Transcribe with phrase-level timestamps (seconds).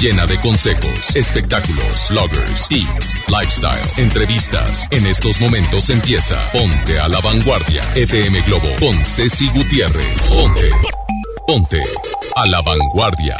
[0.00, 4.88] Llena de consejos, espectáculos, bloggers, tips, lifestyle, entrevistas.
[4.90, 7.84] En estos momentos empieza Ponte a la Vanguardia.
[7.94, 10.30] FM Globo con Ceci Gutiérrez.
[10.30, 10.70] Ponte.
[11.46, 11.82] Ponte
[12.34, 13.36] a la Vanguardia.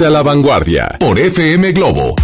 [0.00, 2.14] A la vanguardia por FM Globo.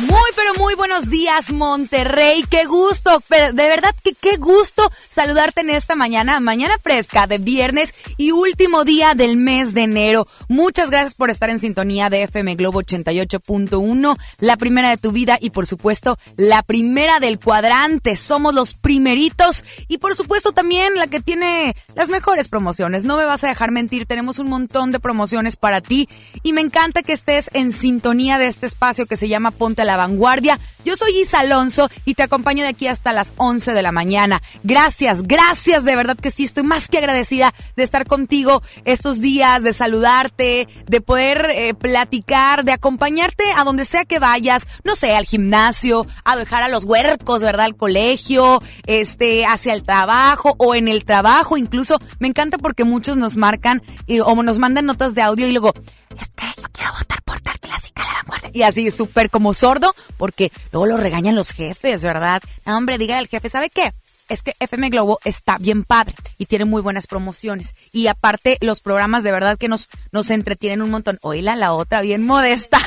[0.00, 2.44] Muy, pero muy buenos días, Monterrey.
[2.50, 7.94] Qué gusto, de verdad que qué gusto saludarte en esta mañana, mañana fresca de viernes
[8.18, 10.26] y último día del mes de enero.
[10.48, 15.38] Muchas gracias por estar en sintonía de FM Globo 88.1, la primera de tu vida
[15.40, 18.16] y por supuesto la primera del cuadrante.
[18.16, 23.04] Somos los primeritos y por supuesto también la que tiene las mejores promociones.
[23.04, 26.08] No me vas a dejar mentir, tenemos un montón de promociones para ti
[26.42, 29.84] y me encanta que estés en sintonía de este espacio que se llama Ponte a
[29.84, 30.58] La Vanguardia.
[30.84, 34.42] Yo soy Isa Alonso y te acompaño de aquí hasta las 11 de la mañana.
[34.64, 39.62] Gracias, gracias, de verdad que sí, estoy más que agradecida de estar contigo estos días,
[39.62, 45.14] de saludarte, de poder eh, platicar, de acompañarte a donde sea que vayas, no sé,
[45.14, 47.66] al gimnasio, a dejar a los huercos, ¿verdad?
[47.66, 53.16] Al colegio, este, hacia el trabajo o en el trabajo, incluso me encanta porque muchos
[53.16, 55.72] nos marcan y, o nos mandan notas de audio y luego,
[56.20, 58.50] este, yo quiero votar por tal clásica la vanguardia.
[58.52, 62.42] Y así súper como sordo, porque luego lo regañan los jefes, ¿verdad?
[62.64, 63.92] Hombre, diga el jefe, ¿sabe qué?
[64.28, 67.74] Es que FM Globo está bien padre y tiene muy buenas promociones.
[67.92, 71.18] Y aparte, los programas de verdad que nos, nos entretienen un montón.
[71.22, 72.78] Oíla, la otra, bien modesta.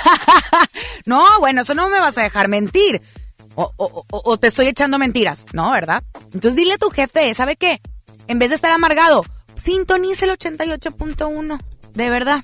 [1.06, 3.02] no, bueno, eso no me vas a dejar mentir.
[3.56, 5.72] O, o, o, te estoy echando mentiras, ¿no?
[5.72, 6.04] ¿Verdad?
[6.26, 7.82] Entonces dile a tu jefe, ¿sabe qué?
[8.28, 11.60] En vez de estar amargado, sintonice el 88.1.
[11.94, 12.44] De verdad.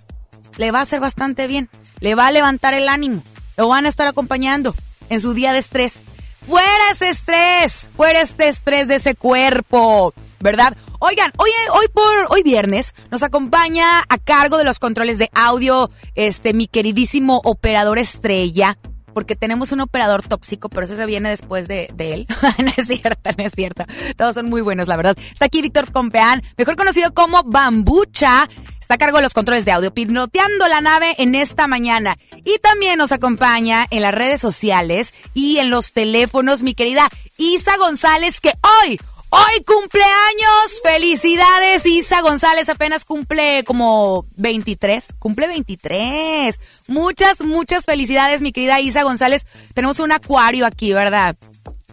[0.57, 1.69] Le va a hacer bastante bien.
[1.99, 3.23] Le va a levantar el ánimo.
[3.57, 4.75] Lo van a estar acompañando
[5.09, 6.01] en su día de estrés.
[6.47, 10.77] Fuera ese estrés, fuera este estrés de ese cuerpo, ¿verdad?
[10.99, 15.91] Oigan, hoy, hoy por hoy viernes nos acompaña a cargo de los controles de audio
[16.15, 18.77] este mi queridísimo operador estrella,
[19.17, 22.27] porque tenemos un operador tóxico, pero eso se viene después de, de él.
[22.59, 23.83] no es cierto, no es cierto.
[24.15, 25.17] Todos son muy buenos, la verdad.
[25.17, 28.47] Está aquí Víctor Compeán, mejor conocido como Bambucha.
[28.79, 32.15] Está a cargo de los controles de audio, piloteando la nave en esta mañana.
[32.45, 37.09] Y también nos acompaña en las redes sociales y en los teléfonos mi querida
[37.39, 46.57] Isa González, que hoy, Hoy cumpleaños, felicidades Isa González, apenas cumple como 23, cumple 23.
[46.87, 49.45] Muchas, muchas felicidades mi querida Isa González.
[49.73, 51.35] Tenemos un acuario aquí, ¿verdad?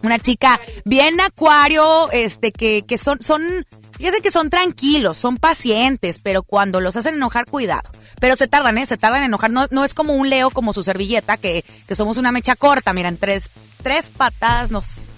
[0.01, 3.65] Una chica bien acuario, este, que, que son, son,
[3.97, 7.89] fíjense que son tranquilos, son pacientes, pero cuando los hacen enojar, cuidado.
[8.21, 8.85] Pero se tardan, ¿eh?
[8.85, 9.51] Se tardan en enojar.
[9.51, 12.93] No, no es como un leo como su servilleta, que, que somos una mecha corta.
[12.93, 13.51] Miran, tres,
[13.83, 15.09] tres patadas nos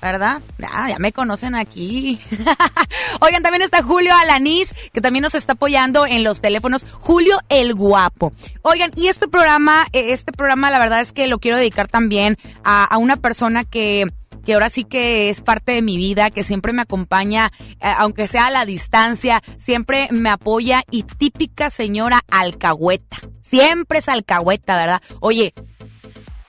[0.00, 0.42] ¿verdad?
[0.70, 2.20] Ah, ya me conocen aquí.
[3.20, 6.86] Oigan, también está Julio Alanís, que también nos está apoyando en los teléfonos.
[7.00, 8.32] Julio el Guapo.
[8.62, 12.38] Oigan, y este programa, eh, este programa la verdad es que lo quiero dedicar también
[12.64, 14.06] a, a una persona que
[14.44, 18.26] que ahora sí que es parte de mi vida, que siempre me acompaña, eh, aunque
[18.26, 23.18] sea a la distancia, siempre me apoya y típica señora alcahueta.
[23.42, 25.02] Siempre es alcahueta, ¿verdad?
[25.20, 25.52] Oye,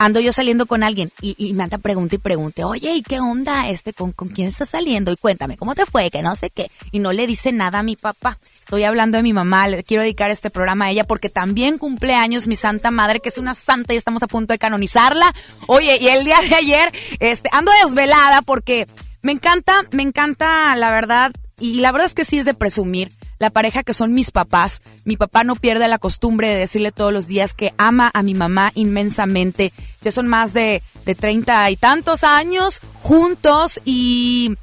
[0.01, 3.69] ando yo saliendo con alguien y, me anda pregunta y pregunte, oye, ¿y qué onda
[3.69, 3.93] este?
[3.93, 5.11] ¿Con, ¿Con quién estás saliendo?
[5.11, 6.09] Y cuéntame, ¿cómo te fue?
[6.09, 6.71] Que no sé qué.
[6.91, 8.39] Y no le dice nada a mi papá.
[8.59, 12.15] Estoy hablando de mi mamá, le quiero dedicar este programa a ella porque también cumple
[12.15, 15.35] años mi santa madre, que es una santa y estamos a punto de canonizarla.
[15.67, 18.87] Oye, y el día de ayer, este, ando desvelada porque
[19.21, 23.11] me encanta, me encanta, la verdad, y la verdad es que sí es de presumir
[23.41, 24.83] la pareja que son mis papás.
[25.03, 28.35] Mi papá no pierde la costumbre de decirle todos los días que ama a mi
[28.35, 29.73] mamá inmensamente.
[30.03, 34.57] Ya son más de, de treinta y tantos años juntos y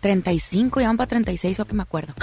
[0.00, 2.14] 35, ya van para 36, o que me acuerdo.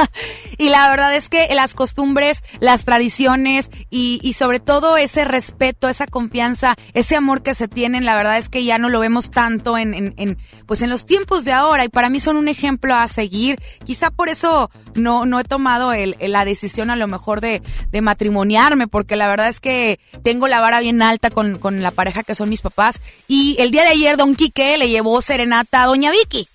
[0.58, 5.88] y la verdad es que las costumbres, las tradiciones y, y, sobre todo ese respeto,
[5.88, 9.30] esa confianza, ese amor que se tienen, la verdad es que ya no lo vemos
[9.30, 12.48] tanto en, en, en, pues en los tiempos de ahora y para mí son un
[12.48, 13.58] ejemplo a seguir.
[13.84, 18.00] Quizá por eso no, no he tomado el, la decisión a lo mejor de, de
[18.00, 22.22] matrimoniarme, porque la verdad es que tengo la vara bien alta con, con la pareja
[22.22, 23.02] que son mis papás.
[23.28, 26.48] Y el día de ayer, Don Quique le llevó serenata a Doña Vicky.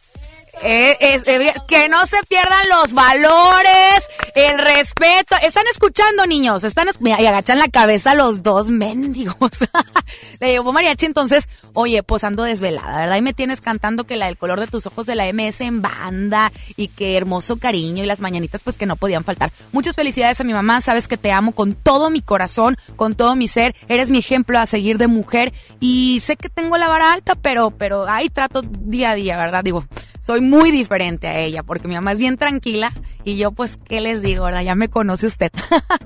[0.61, 5.35] Eh, eh, que no se pierdan los valores, el respeto.
[5.41, 6.63] Están escuchando, niños.
[6.63, 9.35] Están Mira, y agachan la cabeza los dos mendigos.
[10.39, 13.17] Le llevó mariachi, entonces, oye, pues ando desvelada, ¿verdad?
[13.17, 15.81] Y me tienes cantando que la del color de tus ojos de la MS en
[15.81, 19.51] banda y qué hermoso cariño y las mañanitas, pues que no podían faltar.
[19.71, 20.81] Muchas felicidades a mi mamá.
[20.81, 23.75] Sabes que te amo con todo mi corazón, con todo mi ser.
[23.87, 27.71] Eres mi ejemplo a seguir de mujer y sé que tengo la vara alta, pero,
[27.71, 29.63] pero ahí trato día a día, ¿verdad?
[29.63, 29.85] Digo,
[30.19, 32.91] soy muy diferente a ella, porque mi mamá es bien tranquila
[33.23, 34.61] y yo pues, ¿qué les digo, verdad?
[34.61, 35.51] Ya me conoce usted.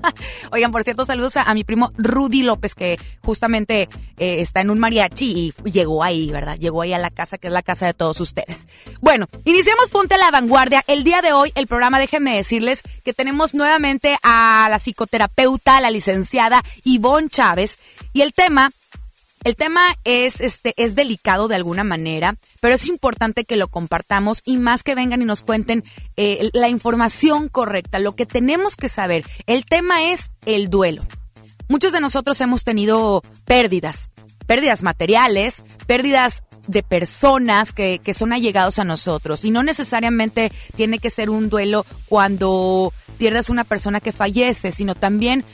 [0.50, 4.78] Oigan, por cierto, saludos a, mi primo Rudy López, que justamente eh, está en un
[4.78, 6.58] mariachi y llegó ahí, ¿verdad?
[6.58, 8.66] Llegó ahí a la casa, que es la casa de todos ustedes.
[9.00, 10.82] Bueno, iniciamos Ponte a la Vanguardia.
[10.86, 15.90] El día de hoy, el programa, déjenme decirles que tenemos nuevamente a la psicoterapeuta, la
[15.90, 17.78] licenciada Ivonne Chávez,
[18.12, 18.70] y el tema
[19.44, 24.40] el tema es, este, es delicado de alguna manera, pero es importante que lo compartamos
[24.44, 25.84] y más que vengan y nos cuenten
[26.16, 29.24] eh, la información correcta, lo que tenemos que saber.
[29.46, 31.02] El tema es el duelo.
[31.68, 34.10] Muchos de nosotros hemos tenido pérdidas,
[34.46, 40.98] pérdidas materiales, pérdidas de personas que, que son allegados a nosotros y no necesariamente tiene
[40.98, 45.44] que ser un duelo cuando pierdas una persona que fallece, sino también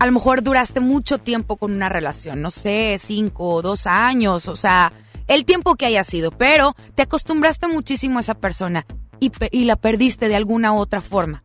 [0.00, 4.48] a lo mejor duraste mucho tiempo con una relación, no sé, cinco o dos años,
[4.48, 4.94] o sea,
[5.28, 8.86] el tiempo que haya sido, pero te acostumbraste muchísimo a esa persona
[9.20, 9.30] y,
[9.64, 11.44] la perdiste de alguna otra forma.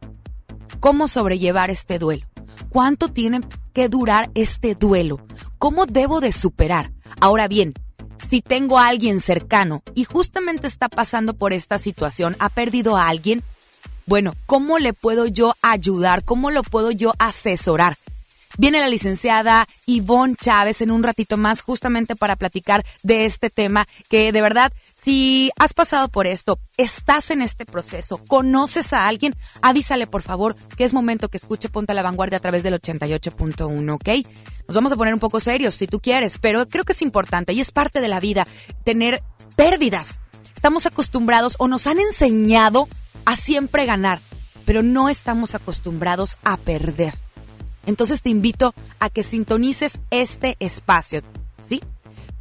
[0.79, 2.27] ¿Cómo sobrellevar este duelo?
[2.69, 3.41] ¿Cuánto tiene
[3.73, 5.19] que durar este duelo?
[5.57, 6.93] ¿Cómo debo de superar?
[7.19, 7.73] Ahora bien,
[8.29, 13.09] si tengo a alguien cercano y justamente está pasando por esta situación, ha perdido a
[13.09, 13.43] alguien,
[14.05, 16.23] bueno, ¿cómo le puedo yo ayudar?
[16.23, 17.97] ¿Cómo lo puedo yo asesorar?
[18.57, 23.87] Viene la licenciada Ivonne Chávez en un ratito más justamente para platicar de este tema
[24.09, 29.35] que de verdad, si has pasado por esto, estás en este proceso, conoces a alguien,
[29.61, 32.79] avísale por favor que es momento que escuche Ponte a la Vanguardia a través del
[32.79, 34.27] 88.1, ¿ok?
[34.67, 37.53] Nos vamos a poner un poco serios si tú quieres, pero creo que es importante
[37.53, 38.47] y es parte de la vida
[38.83, 39.21] tener
[39.55, 40.19] pérdidas.
[40.55, 42.87] Estamos acostumbrados o nos han enseñado
[43.25, 44.19] a siempre ganar,
[44.65, 47.24] pero no estamos acostumbrados a perder.
[47.85, 51.21] Entonces te invito a que sintonices este espacio,
[51.61, 51.81] ¿sí?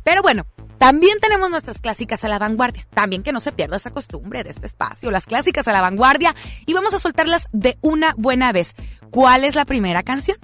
[0.02, 0.46] Pero bueno,
[0.78, 2.86] también tenemos nuestras clásicas a la vanguardia.
[2.92, 6.34] También que no se pierda esa costumbre de este espacio, las clásicas a la vanguardia.
[6.66, 8.74] Y vamos a soltarlas de una buena vez.
[9.10, 10.36] ¿Cuál es la primera canción?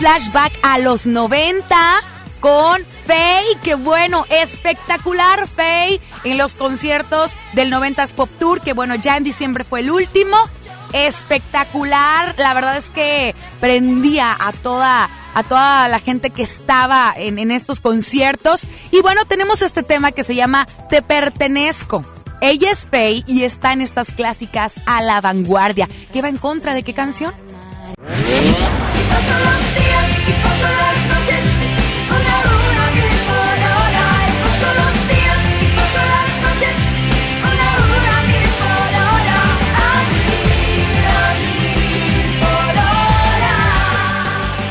[0.00, 1.76] Flashback, a los 90
[2.40, 8.94] con Faye, que bueno, espectacular Faye en los conciertos del 90s Pop Tour, que bueno,
[8.94, 10.38] ya en diciembre fue el último.
[10.94, 17.38] Espectacular, la verdad es que prendía a toda a toda la gente que estaba en,
[17.38, 18.66] en estos conciertos.
[18.90, 22.04] Y bueno, tenemos este tema que se llama Te pertenezco.
[22.40, 25.90] Ella es Faye y está en estas clásicas a la vanguardia.
[26.10, 27.34] ¿Qué va en contra de qué canción?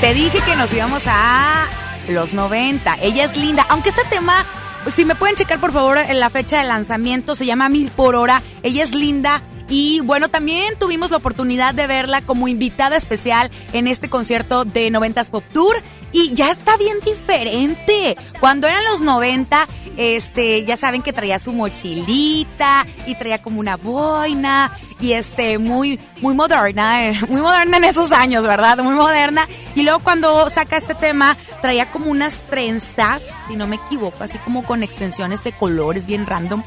[0.01, 1.67] Te dije que nos íbamos a
[2.07, 2.95] los 90.
[3.01, 3.65] Ella es linda.
[3.69, 4.45] Aunque este tema,
[4.87, 8.15] si me pueden checar por favor en la fecha de lanzamiento, se llama Mil por
[8.15, 8.41] Hora.
[8.63, 9.41] Ella es linda.
[9.69, 14.91] Y bueno, también tuvimos la oportunidad de verla como invitada especial en este concierto de
[14.91, 15.75] 90s Pop Tour.
[16.11, 18.17] Y ya está bien diferente.
[18.39, 23.77] Cuando eran los 90, este, ya saben que traía su mochilita y traía como una
[23.77, 28.77] boina y este, muy, muy moderna, eh, muy moderna en esos años, ¿verdad?
[28.79, 29.47] Muy moderna.
[29.75, 34.37] Y luego cuando saca este tema, traía como unas trenzas, si no me equivoco, así
[34.39, 36.63] como con extensiones de colores bien random.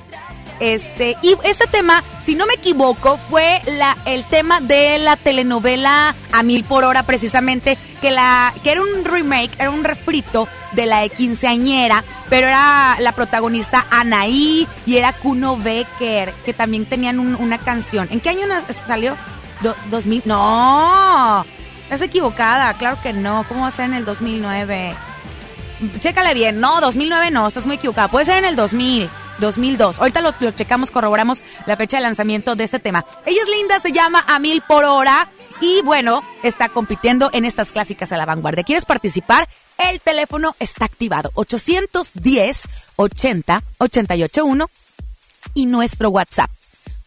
[0.62, 6.14] Este, y este tema, si no me equivoco, fue la, el tema de la telenovela
[6.30, 10.86] A Mil por Hora, precisamente, que, la, que era un remake, era un refrito de
[10.86, 17.18] la de quinceañera, pero era la protagonista Anaí y era Kuno Becker, que también tenían
[17.18, 18.06] un- una canción.
[18.12, 18.42] ¿En qué año
[18.86, 19.16] salió?
[19.62, 20.22] Do- ¿2000?
[20.26, 21.44] No,
[21.82, 23.44] estás equivocada, claro que no.
[23.48, 24.94] ¿Cómo va a ser en el 2009?
[25.98, 28.06] Chécale bien, no, 2009 no, estás muy equivocada.
[28.06, 29.10] Puede ser en el 2000,
[29.42, 29.98] 2002.
[29.98, 33.04] Ahorita lo, lo checamos, corroboramos la fecha de lanzamiento de este tema.
[33.26, 35.28] Ella es linda, se llama A Mil por Hora
[35.60, 38.64] y bueno, está compitiendo en estas clásicas a la vanguardia.
[38.64, 39.48] ¿Quieres participar?
[39.76, 42.62] El teléfono está activado, 810
[42.96, 44.70] 80 881
[45.54, 46.50] y nuestro WhatsApp.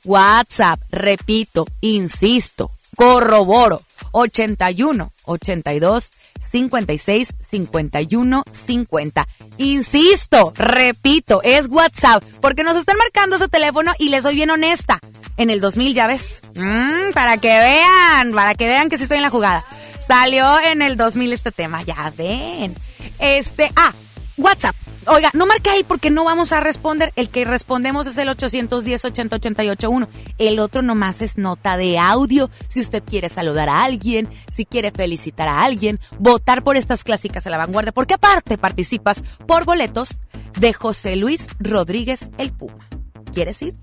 [0.04, 6.12] WhatsApp, repito, insisto, corroboro, 81 82
[6.52, 9.28] 56 51 50.
[9.58, 15.00] Insisto, repito, es WhatsApp, porque nos están marcando ese teléfono y les soy bien honesta.
[15.38, 19.18] En el 2000, ya ves, Mm, para que vean, para que vean que sí estoy
[19.18, 19.66] en la jugada.
[20.08, 22.76] Salió en el 2000 este tema, ya ven.
[23.20, 23.94] Este, ah,
[24.38, 24.76] WhatsApp.
[25.08, 27.14] Oiga, no marque ahí porque no vamos a responder.
[27.16, 30.10] El que respondemos es el 810 80 881.
[30.40, 32.50] El otro nomás es nota de audio.
[32.68, 37.46] Si usted quiere saludar a alguien, si quiere felicitar a alguien, votar por estas clásicas
[37.46, 40.24] a la vanguardia, porque aparte participas por boletos
[40.60, 42.88] de José Luis Rodríguez el Puma.
[43.32, 43.76] ¿Quieres ir?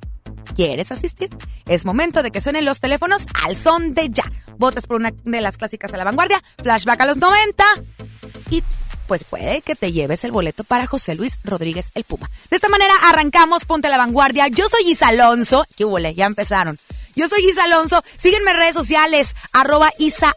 [0.57, 1.31] ¿Quieres asistir?
[1.67, 4.25] Es momento de que suenen los teléfonos al son de ya.
[4.59, 7.65] Votas por una de las clásicas a la vanguardia, flashback a los 90
[8.51, 8.63] y
[9.13, 12.31] pues puede que te lleves el boleto para José Luis Rodríguez el Puma.
[12.49, 14.49] De esta manera arrancamos Ponte la Vanguardia.
[14.49, 15.67] Yo soy Isa Alonso.
[15.77, 15.99] ¿Qué hubo?
[15.99, 16.79] Ya empezaron.
[17.15, 18.03] Yo soy Isa Alonso.
[18.17, 20.33] Síguenme en redes sociales, arroba Isa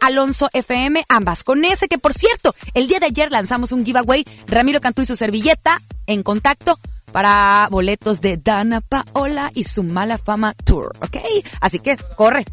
[0.51, 4.25] FM, ambas con ese, que por cierto, el día de ayer lanzamos un giveaway.
[4.45, 6.77] Ramiro Cantú y su servilleta en contacto
[7.13, 11.15] para boletos de Dana Paola y su Mala Fama Tour, ¿ok?
[11.61, 12.43] Así que corre,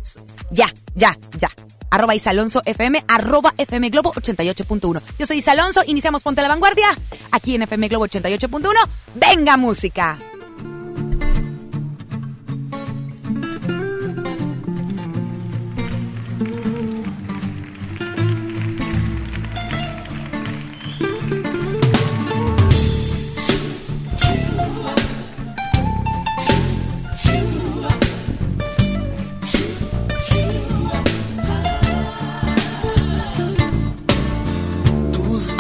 [0.53, 1.51] ya, ya, ya.
[1.93, 5.03] Arroba Isalonso FM, arroba FM Globo 88.1.
[5.19, 6.89] Yo soy Isalonso, iniciamos Ponte la Vanguardia,
[7.31, 8.73] aquí en FM Globo 88.1.
[9.15, 10.19] ¡Venga música!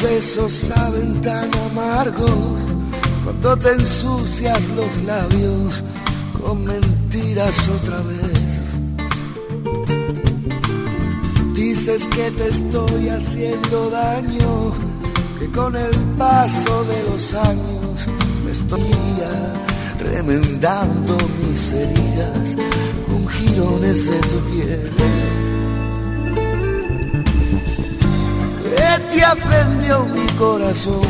[0.02, 2.58] Besos saben tan amargos
[3.24, 5.82] cuando te ensucias los labios
[6.40, 8.42] con mentiras otra vez.
[11.54, 14.72] Dices que te estoy haciendo daño,
[15.38, 18.08] que con el paso de los años
[18.44, 18.82] me estoy
[19.98, 22.56] remendando mis heridas
[23.06, 25.21] con jirones de tu piel.
[28.76, 31.02] ¿Qué te aprendió mi corazón?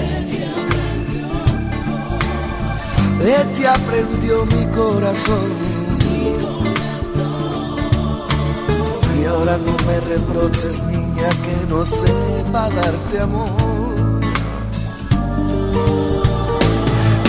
[3.21, 5.51] ¿Qué te aprendió mi corazón?
[9.17, 13.51] Y ahora no me reproches, niña, que no sepa darte amor.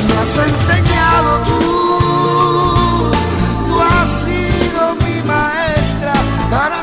[0.07, 1.61] Me has enseñado tú,
[3.67, 6.13] tú has sido mi maestra
[6.49, 6.82] para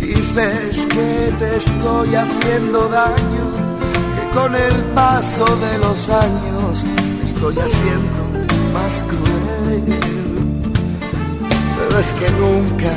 [0.00, 3.46] Dices que te estoy haciendo daño,
[4.14, 6.84] que con el paso de los años
[7.24, 8.20] estoy haciendo
[8.72, 9.82] más cruel.
[11.76, 12.94] Pero es que nunca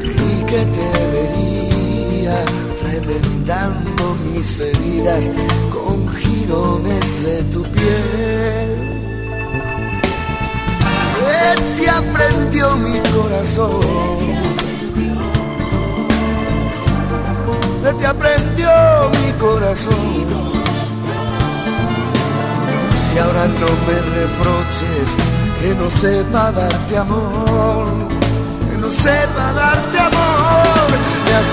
[0.00, 2.44] creí que te vería
[2.84, 5.30] reventando mis heridas
[5.72, 8.91] con jirones de tu piel.
[11.32, 13.80] ¿Qué te aprendió mi corazón?
[17.82, 18.70] ¿Qué te aprendió
[19.10, 20.26] mi corazón?
[23.14, 25.08] Y ahora no me reproches
[25.60, 27.86] que no sepa darte amor,
[28.70, 30.86] que no sepa darte amor.
[31.24, 31.52] Me has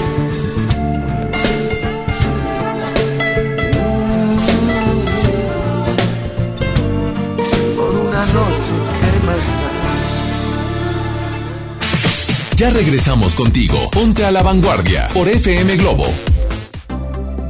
[12.61, 13.89] Ya regresamos contigo.
[13.91, 16.05] Ponte a la vanguardia por FM Globo.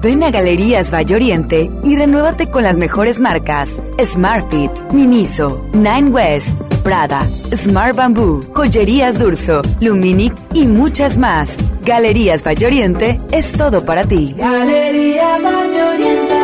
[0.02, 6.58] Ven a Galerías Valle Oriente y renuévate con las mejores marcas: Smartfit, Miniso, Nine West,
[6.82, 11.58] Prada, Smart Bamboo, Joyerías Durso, Luminic y muchas más.
[11.82, 14.34] Galerías Valle Oriente es todo para ti.
[14.38, 16.36] Galerías Valle Oriente.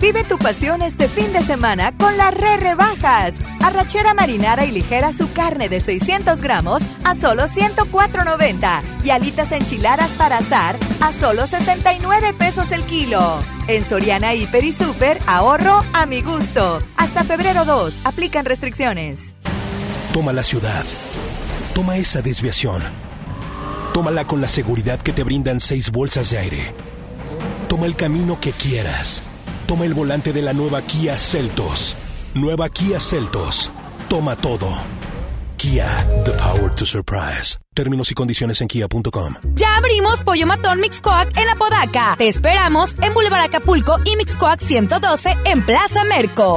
[0.00, 3.34] Vive tu pasión este fin de semana con las re rebajas.
[3.62, 10.10] Arrachera marinara y ligera su carne de 600 gramos a solo 104.90 y alitas enchiladas
[10.12, 13.42] para azar a solo 69 pesos el kilo.
[13.68, 16.80] En Soriana Hiper y Super, ahorro a mi gusto.
[16.96, 19.32] Hasta febrero 2, aplican restricciones.
[20.12, 20.84] Toma la ciudad.
[21.72, 22.82] Toma esa desviación.
[23.94, 26.74] Tómala con la seguridad que te brindan seis bolsas de aire.
[27.68, 29.22] Toma el camino que quieras.
[29.66, 31.96] Toma el volante de la nueva Kia Celtos.
[32.34, 33.70] Nueva Kia Celtos.
[34.08, 34.68] Toma todo.
[35.58, 35.86] Kia,
[36.24, 37.58] the power to surprise.
[37.74, 39.34] Términos y condiciones en kia.com.
[39.54, 42.14] Ya abrimos Pollo Matón Mixcoac en Apodaca.
[42.16, 46.56] Te esperamos en Boulevard Acapulco y Mixcoac 112 en Plaza Merco.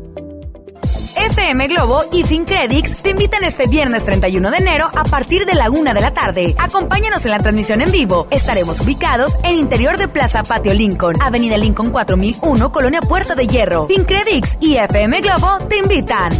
[1.21, 5.69] FM Globo y FinCredits te invitan este viernes 31 de enero a partir de la
[5.69, 6.55] una de la tarde.
[6.57, 8.27] Acompáñanos en la transmisión en vivo.
[8.31, 13.85] Estaremos ubicados en interior de Plaza Patio Lincoln, Avenida Lincoln 4001, Colonia Puerta de Hierro.
[13.85, 16.33] FinCredits y FM Globo te invitan.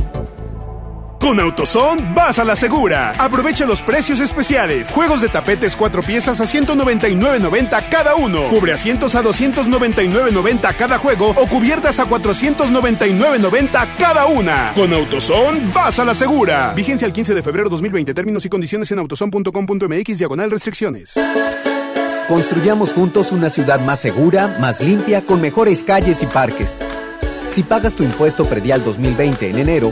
[1.22, 3.14] Con AutoZone vas a la segura.
[3.16, 4.90] Aprovecha los precios especiales.
[4.92, 8.50] Juegos de tapetes cuatro piezas a 199.90 cada uno.
[8.50, 14.72] Cubre asientos a 299.90 cada juego o cubiertas a 499.90 cada una.
[14.74, 16.74] Con AutoZone vas a la segura.
[16.74, 18.16] Vigencia el 15 de febrero 2020.
[18.16, 21.14] Términos y condiciones en autozone.com.mx diagonal restricciones.
[22.28, 26.80] Construyamos juntos una ciudad más segura, más limpia, con mejores calles y parques.
[27.48, 29.92] Si pagas tu impuesto predial 2020 en enero,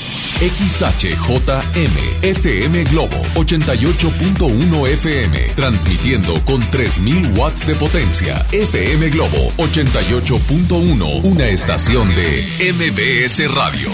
[0.41, 8.43] XHJM, FM Globo, 88.1 FM, transmitiendo con 3.000 watts de potencia.
[8.51, 13.91] FM Globo, 88.1, una estación de MBS Radio.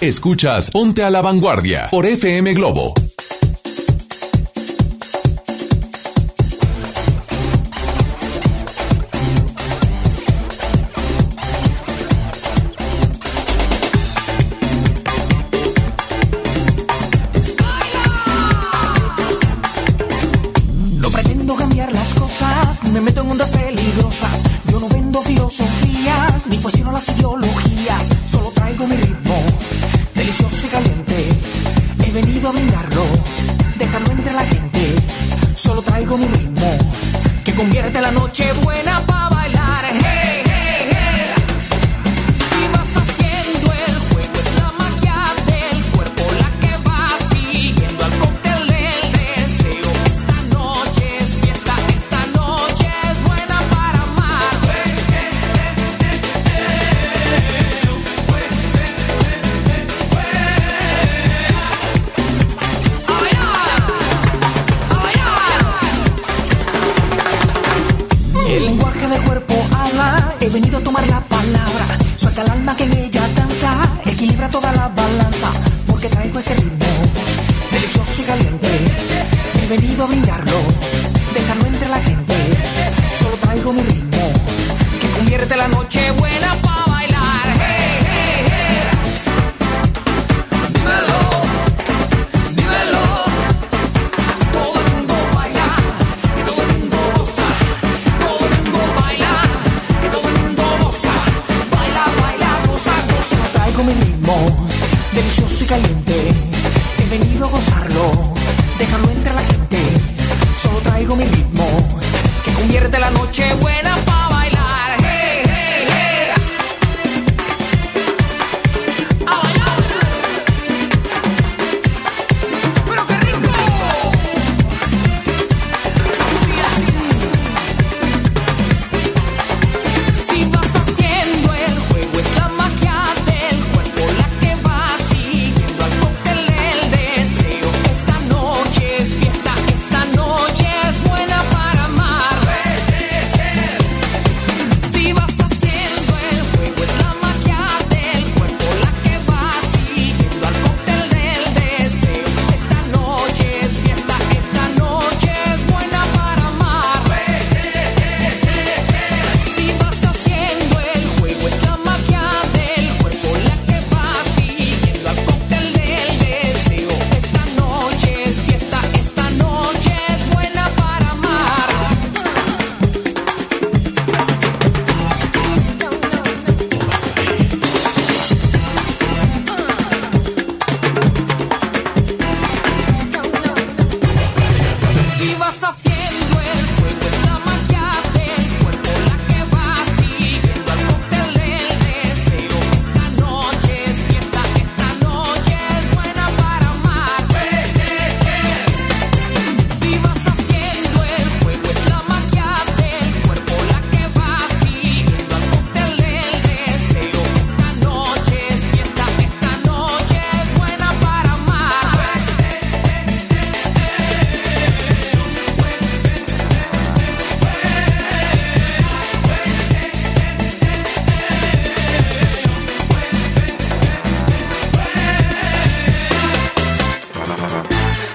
[0.00, 3.07] Escuchas Ponte a la Vanguardia por FM Globo.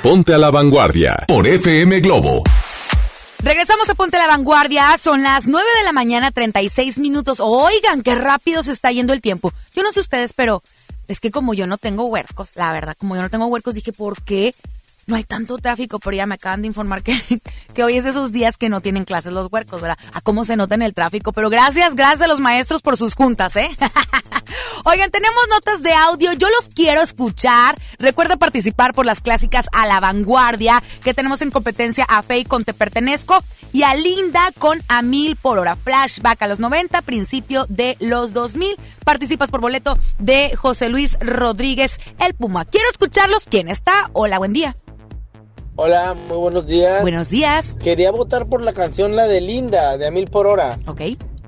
[0.03, 2.43] Ponte a la vanguardia por FM Globo.
[3.41, 4.97] Regresamos a Ponte a la Vanguardia.
[4.97, 7.39] Son las 9 de la mañana, 36 minutos.
[7.39, 9.53] Oigan, qué rápido se está yendo el tiempo.
[9.73, 10.61] Yo no sé ustedes, pero
[11.07, 13.93] es que como yo no tengo huercos, la verdad, como yo no tengo huercos, dije,
[13.93, 14.53] ¿por qué
[15.07, 17.17] no hay tanto tráfico, pero ya me acaban de informar que,
[17.73, 19.97] que hoy es de esos días que no tienen clases los huercos, ¿verdad?
[20.13, 21.33] A cómo se nota en el tráfico.
[21.33, 23.69] Pero gracias, gracias a los maestros por sus juntas, ¿eh?
[24.85, 26.33] Oigan, tenemos notas de audio.
[26.33, 27.79] Yo los quiero escuchar.
[27.99, 32.63] Recuerda participar por las clásicas a la vanguardia que tenemos en competencia a Fey con
[32.63, 35.75] Te Pertenezco y a Linda con A Mil por Hora.
[35.75, 38.75] Flashback a los 90, principio de los 2000.
[39.03, 42.65] Participas por boleto de José Luis Rodríguez, el Puma.
[42.65, 43.45] Quiero escucharlos.
[43.49, 44.09] ¿Quién está?
[44.13, 44.75] Hola, buen día.
[45.75, 47.01] Hola, muy buenos días.
[47.01, 47.75] Buenos días.
[47.81, 50.77] Quería votar por la canción La de Linda, de A Mil por Hora.
[50.85, 51.01] Ok.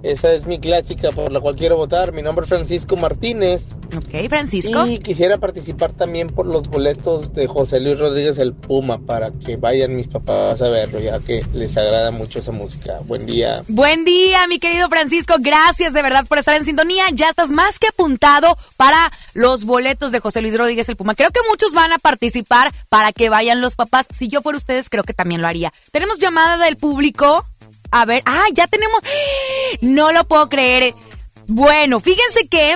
[0.05, 2.13] Esa es mi clásica por la cual quiero votar.
[2.13, 3.71] Mi nombre es Francisco Martínez.
[3.97, 4.85] Ok, Francisco.
[4.85, 9.57] Y quisiera participar también por los boletos de José Luis Rodríguez el Puma para que
[9.57, 12.99] vayan mis papás a verlo, ya que les agrada mucho esa música.
[13.05, 13.63] Buen día.
[13.67, 15.37] Buen día, mi querido Francisco.
[15.39, 17.05] Gracias de verdad por estar en sintonía.
[17.11, 21.15] Ya estás más que apuntado para los boletos de José Luis Rodríguez el Puma.
[21.15, 24.05] Creo que muchos van a participar para que vayan los papás.
[24.13, 25.73] Si yo fuera ustedes, creo que también lo haría.
[25.91, 27.43] Tenemos llamada del público.
[27.95, 29.01] A ver, ah, ya tenemos.
[29.79, 30.93] No lo puedo creer.
[31.47, 32.75] Bueno, fíjense que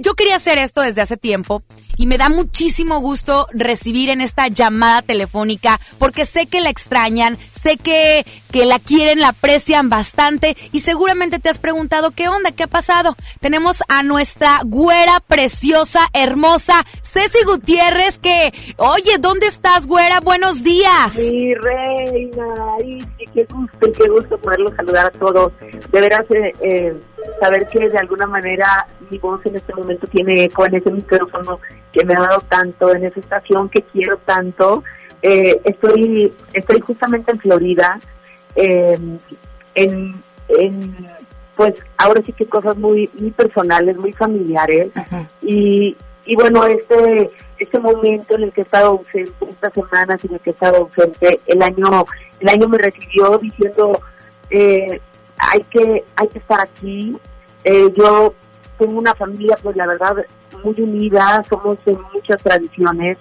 [0.00, 1.62] yo quería hacer esto desde hace tiempo
[2.00, 7.36] y me da muchísimo gusto recibir en esta llamada telefónica porque sé que la extrañan,
[7.36, 12.52] sé que, que la quieren, la aprecian bastante y seguramente te has preguntado qué onda,
[12.52, 13.16] qué ha pasado.
[13.40, 20.20] Tenemos a nuestra güera preciosa, hermosa, Ceci Gutiérrez que, oye, ¿dónde estás, güera?
[20.20, 21.18] Buenos días.
[21.18, 25.52] Mi reina, y sí, qué gusto, qué gusto poderlos saludar a todos.
[25.92, 26.94] De veras, eh, eh,
[27.40, 31.60] saber que de alguna manera mi voz en este momento tiene eco en ese micrófono
[31.92, 34.84] que me ha dado tanto, en esa estación que quiero tanto.
[35.22, 38.00] Eh, estoy, estoy justamente en Florida,
[38.54, 38.98] eh,
[39.74, 41.06] en, en,
[41.54, 44.88] pues ahora sí que cosas muy, muy personales, muy familiares.
[45.42, 50.34] Y, y bueno, este este momento en el que he estado ausente, estas semanas en
[50.34, 52.06] el que he estado ausente, el año
[52.40, 54.00] el año me recibió diciendo
[54.48, 55.00] eh,
[55.40, 57.16] hay que hay que estar aquí.
[57.64, 58.34] Eh, yo
[58.78, 60.16] tengo una familia, pues la verdad,
[60.64, 63.18] muy unida, somos de muchas tradiciones.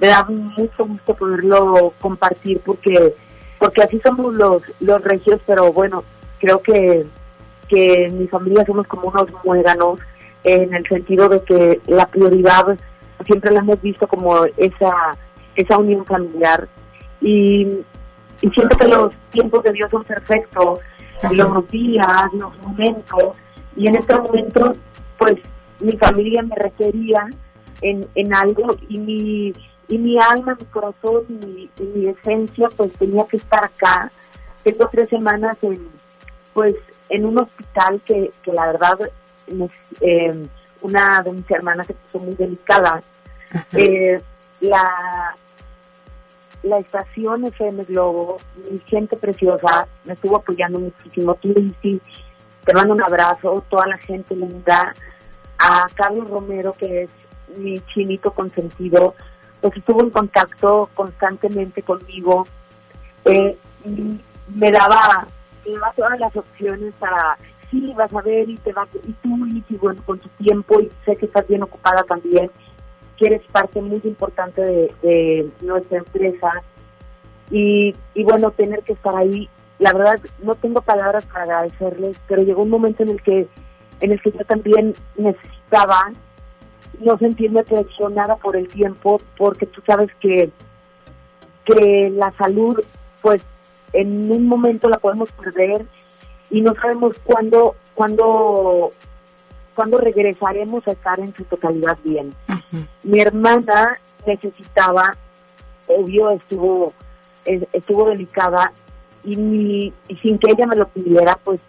[0.00, 3.14] Me da mucho gusto poderlo compartir porque
[3.58, 6.04] porque así somos los los regios, pero bueno,
[6.40, 7.06] creo que
[7.68, 10.00] que en mi familia somos como unos muéganos
[10.44, 12.76] en el sentido de que la prioridad
[13.24, 15.16] siempre la hemos visto como esa
[15.54, 16.68] esa unión familiar
[17.20, 17.84] y,
[18.40, 20.80] y siento que los tiempos de Dios son perfectos
[21.30, 23.34] los días los momentos.
[23.76, 24.74] Y en este momento
[25.18, 25.38] pues
[25.80, 27.26] mi familia me requería
[27.80, 29.52] en, en algo y mi
[29.88, 34.10] y mi alma mi corazón y mi, y mi esencia pues tenía que estar acá.
[34.62, 35.88] Tengo tres semanas en
[36.52, 36.74] pues
[37.08, 38.98] en un hospital que, que la verdad
[40.00, 40.48] eh,
[40.82, 43.00] una de mis hermanas se puso muy delicada.
[43.72, 44.20] Eh,
[44.60, 45.34] la
[46.62, 48.38] la estación FM Globo
[48.70, 52.00] mi gente preciosa me estuvo apoyando muchísimo tú sí
[52.64, 54.94] te mando un abrazo toda la gente linda
[55.58, 57.10] a Carlos Romero que es
[57.56, 59.14] mi chinito consentido
[59.60, 62.46] pues estuvo en contacto constantemente conmigo
[63.24, 65.26] eh, y me daba
[65.66, 67.36] me daba todas las opciones para
[67.70, 70.90] sí vas a ver y te va y tú y bueno con tu tiempo y
[71.04, 72.50] sé que estás bien ocupada también
[73.26, 74.60] eres parte muy importante
[75.02, 76.50] de, nuestra empresa.
[77.50, 79.48] Y, y bueno tener que estar ahí
[79.78, 83.48] la verdad no tengo palabras para agradecerles pero llegó un momento en el que
[84.00, 86.12] en el que yo también necesitaba
[87.00, 90.50] no sentirme traicionada por el tiempo porque tú sabes que
[91.64, 92.80] que la salud
[93.20, 93.42] pues
[93.92, 95.84] en un momento la podemos perder
[96.50, 98.90] y no sabemos cuándo cuándo
[99.74, 102.34] cuándo regresaremos a estar en su totalidad bien.
[103.02, 105.16] Mi hermana necesitaba,
[105.86, 106.92] obvio estuvo
[107.44, 108.72] estuvo delicada
[109.24, 111.60] y, mi, y sin que ella me lo pidiera, pues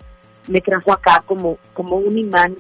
[0.48, 2.56] me trajo acá como como un imán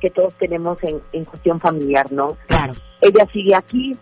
[0.00, 2.36] que todos tenemos en, en cuestión familiar, ¿no?
[2.46, 2.72] Claro.
[3.02, 3.96] Ella sigue aquí,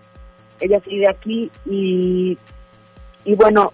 [0.60, 2.38] ella sigue aquí y,
[3.24, 3.72] y bueno,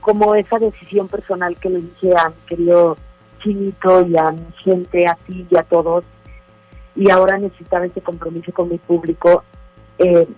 [0.00, 2.96] como esa decisión personal que le dije a mi querido
[3.40, 6.04] Chinito y a mi gente, a ti y a todos,
[6.94, 9.44] y ahora necesitaba ese compromiso con mi público,
[9.98, 10.28] eh,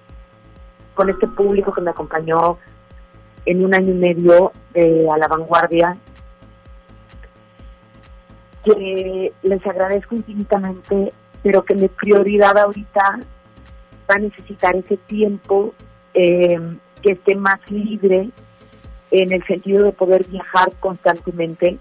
[0.95, 2.59] con este público que me acompañó
[3.45, 5.97] en un año y medio de A la Vanguardia,
[8.65, 13.21] que les agradezco infinitamente, pero que mi prioridad ahorita
[14.09, 15.75] va a necesitar ese tiempo
[16.15, 16.59] eh,
[17.03, 18.31] que esté más libre
[19.11, 21.79] en el sentido de poder viajar constantemente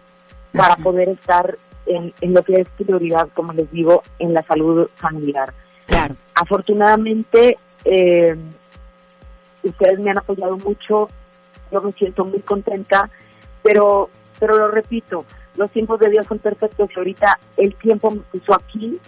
[0.51, 4.89] para poder estar en, en lo que es prioridad, como les digo, en la salud
[4.95, 5.53] familiar.
[5.87, 6.15] Claro.
[6.35, 8.35] Afortunadamente, eh,
[9.63, 11.09] ustedes me han apoyado mucho,
[11.71, 13.09] yo me siento muy contenta,
[13.63, 15.25] pero, pero lo repito,
[15.55, 18.99] los tiempos de Dios son perfectos y ahorita el tiempo me puso aquí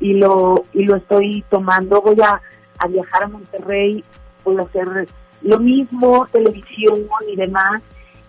[0.00, 2.00] y lo y lo estoy tomando.
[2.00, 2.40] Voy a,
[2.78, 4.02] a viajar a Monterrey,
[4.44, 5.06] voy a hacer
[5.42, 7.82] lo mismo, televisión y demás.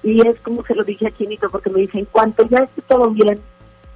[0.04, 3.10] Y es como se lo dije a Chinito, porque me dicen, cuanto ya esté todo
[3.12, 3.40] bien,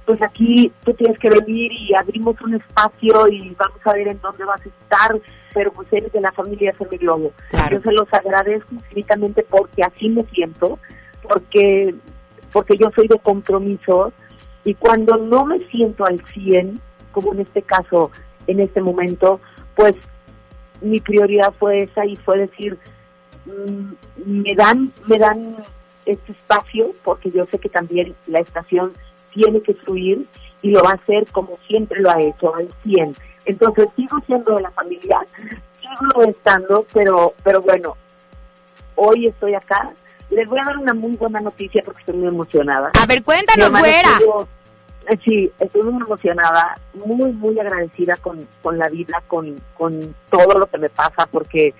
[0.06, 4.20] pues aquí tú tienes que venir y abrimos un espacio y vamos a ver en
[4.22, 5.20] dónde vas a estar,
[5.52, 7.32] pero pues eres de la familia FM Globo.
[7.70, 10.78] Yo se los agradezco infinitamente porque así me siento,
[11.22, 11.94] porque
[12.52, 14.12] porque yo soy de compromiso
[14.64, 16.80] y cuando no me siento al 100,
[17.12, 18.10] como en este caso,
[18.46, 19.40] en este momento,
[19.74, 19.94] pues
[20.80, 22.78] mi prioridad fue esa y fue decir,
[23.44, 23.92] mm,
[24.24, 25.54] me dan, me dan
[26.12, 28.92] este espacio porque yo sé que también la estación
[29.32, 30.26] tiene que fluir
[30.62, 33.14] y lo va a hacer como siempre lo ha hecho, al 100.
[33.44, 35.20] Entonces sigo siendo de la familia,
[35.80, 37.96] sigo estando, pero, pero bueno,
[38.96, 39.90] hoy estoy acá.
[40.30, 42.90] Les voy a dar una muy buena noticia porque estoy muy emocionada.
[43.00, 44.08] A ver, cuéntanos, güera.
[44.18, 44.48] estuvo-
[45.08, 50.58] eh, Sí, estoy muy emocionada, muy, muy agradecida con, con la vida, con, con todo
[50.58, 51.72] lo que me pasa, porque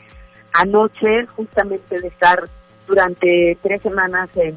[0.54, 2.48] anoche, justamente de estar
[2.88, 4.56] durante tres semanas en,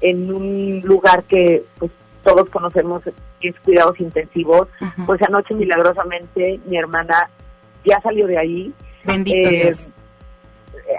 [0.00, 1.90] en un lugar que pues
[2.22, 3.02] todos conocemos,
[3.40, 4.68] que es cuidados intensivos,
[5.06, 7.28] pues anoche milagrosamente mi hermana
[7.84, 8.74] ya salió de ahí.
[9.04, 9.88] Bendito Eh, Dios.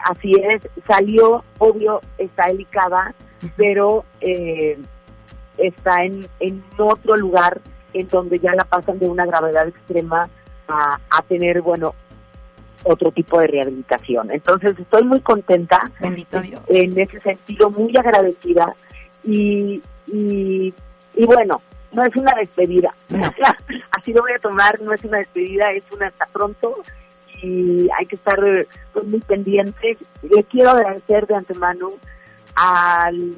[0.10, 3.14] Así es, salió, obvio, está delicada,
[3.58, 4.78] pero eh,
[5.58, 7.60] está en, en otro lugar
[7.94, 10.30] en donde ya la pasan de una gravedad extrema
[10.68, 11.94] a, a tener, bueno,
[12.84, 14.32] otro tipo de rehabilitación.
[14.32, 16.62] Entonces estoy muy contenta, Bendito Dios.
[16.68, 18.74] en ese sentido, muy agradecida
[19.24, 20.74] y, y,
[21.16, 21.62] y bueno,
[21.94, 22.94] no es una despedida.
[23.92, 26.74] Así lo voy a tomar, no es una despedida, es una hasta pronto
[27.42, 28.40] y hay que estar
[28.94, 29.98] pues, muy pendientes.
[30.22, 31.90] Le quiero agradecer de antemano
[32.56, 33.36] al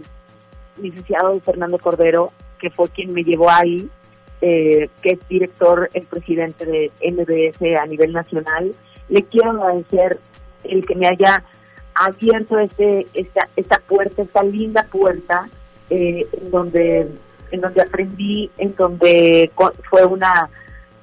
[0.81, 3.89] licenciado Fernando Cordero, que fue quien me llevó ahí,
[4.45, 8.75] eh, que es director, el presidente de MBS a nivel nacional.
[9.07, 10.19] Le quiero agradecer
[10.65, 11.45] el que me haya
[11.95, 15.47] abierto este, esta, esta puerta, esta linda puerta,
[15.89, 17.07] eh, en donde
[17.51, 19.49] en donde aprendí, en donde
[19.89, 20.49] fue una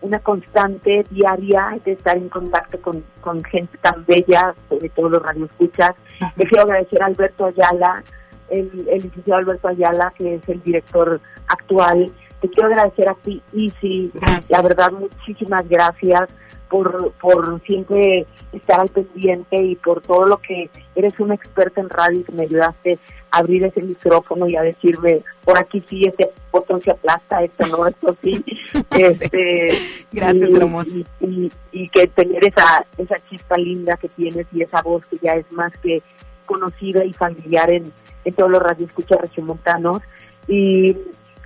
[0.03, 5.23] una constante diaria de estar en contacto con, con gente tan bella, sobre todo los
[5.23, 5.93] radioescuchas.
[6.37, 8.03] Le quiero agradecer a Alberto Ayala,
[8.51, 12.13] el, el licenciado Alberto Ayala, que es el director actual.
[12.41, 14.11] Te quiero agradecer a ti, Isi.
[14.49, 16.29] La verdad, muchísimas gracias
[16.69, 21.89] por, por siempre estar al pendiente y por todo lo que eres una experta en
[21.91, 22.99] radio y que me ayudaste
[23.33, 27.67] a abrir ese micrófono y a decirme, por aquí sí, este botón se aplasta, esto
[27.67, 28.45] no, esto sí.
[28.91, 29.79] este,
[30.13, 30.91] Gracias, y, hermosa.
[30.97, 35.17] Y, y- y que tener esa, esa chispa linda que tienes y esa voz que
[35.21, 36.03] ya es más que
[36.47, 37.93] conocida y familiar en,
[38.25, 40.03] en todos los radioescuchas regiomontanos.
[40.49, 40.97] Y,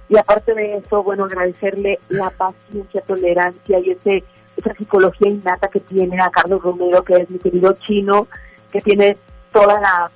[0.09, 4.25] y aparte de eso, bueno, agradecerle la paciencia, tolerancia y ese
[4.57, 8.29] esa psicología innata que tiene a Carlos Romero, que es mi querido chino,
[8.71, 9.17] que tiene
[9.51, 10.11] toda la,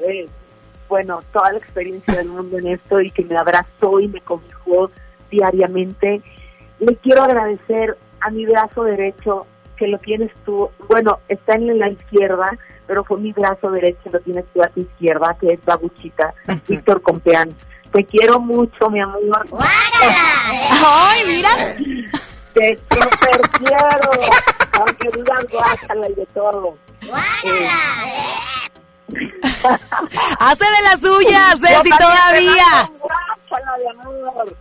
[0.00, 0.28] eh,
[0.88, 4.90] bueno, toda la experiencia del mundo en esto y que me abrazó y me cobijó
[5.30, 6.22] diariamente.
[6.78, 9.46] Le quiero agradecer a mi brazo derecho,
[9.76, 12.50] que lo tienes tú, bueno, está en la izquierda,
[12.86, 16.34] pero fue mi brazo derecho, lo tienes tú a tu izquierda, que es Babuchita,
[16.68, 17.54] Víctor Compeán.
[17.92, 19.20] Te quiero mucho, mi amor.
[20.84, 21.50] ¡Ay, mira!
[22.52, 24.10] Te super quiero,
[24.78, 26.76] aunque digas guácala y de todo.
[27.44, 27.68] Eh,
[30.40, 32.90] Hace de las suyas, Ceci, todavía.
[32.98, 34.56] guácala de amor.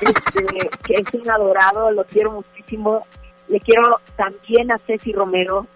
[0.00, 3.06] Este, que es un adorado, lo quiero muchísimo.
[3.48, 5.66] Le quiero también a Ceci Romero,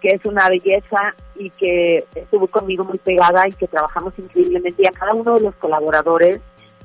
[0.00, 4.82] que es una belleza y que estuvo conmigo muy pegada y que trabajamos increíblemente.
[4.82, 6.40] Y a cada uno de los colaboradores,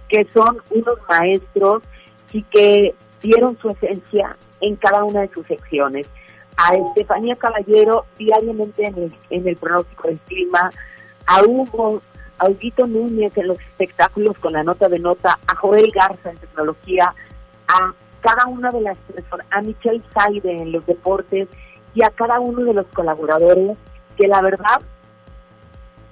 [0.09, 1.83] que son unos maestros
[2.31, 6.07] y que dieron su esencia en cada una de sus secciones.
[6.57, 10.69] A Estefanía Caballero, diariamente en el, en el pronóstico del clima,
[11.25, 12.01] a Hugo,
[12.37, 16.37] a Huguito Núñez en los espectáculos con la nota de nota, a Joel Garza en
[16.37, 17.13] tecnología,
[17.67, 21.49] a cada una de las personas, a Michelle Saide en los deportes
[21.93, 23.77] y a cada uno de los colaboradores
[24.17, 24.81] que la verdad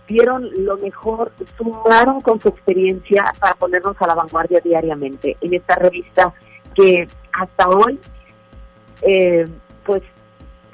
[0.08, 5.76] dieron lo mejor, sumaron con su experiencia para ponernos a la vanguardia diariamente en esta
[5.76, 6.34] revista
[6.76, 7.98] que hasta hoy,
[9.04, 9.48] eh,
[9.86, 10.04] pues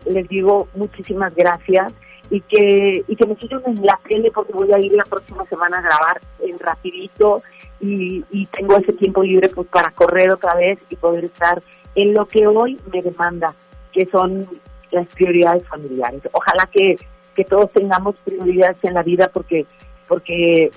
[0.06, 1.94] les digo muchísimas gracias
[2.30, 5.46] y que y que me sigan en la tele porque voy a ir la próxima
[5.46, 7.42] semana a grabar en rapidito
[7.80, 11.62] y, y tengo ese tiempo libre pues para correr otra vez y poder estar
[11.96, 13.56] en lo que hoy me demanda
[13.92, 14.48] que son
[14.92, 16.22] las prioridades familiares.
[16.34, 16.98] Ojalá que,
[17.36, 19.66] que todos tengamos prioridades en la vida porque
[20.08, 20.72] porque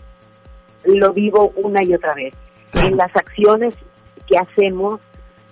[0.85, 2.35] lo vivo una y otra vez.
[2.73, 3.75] En las acciones
[4.27, 5.01] que hacemos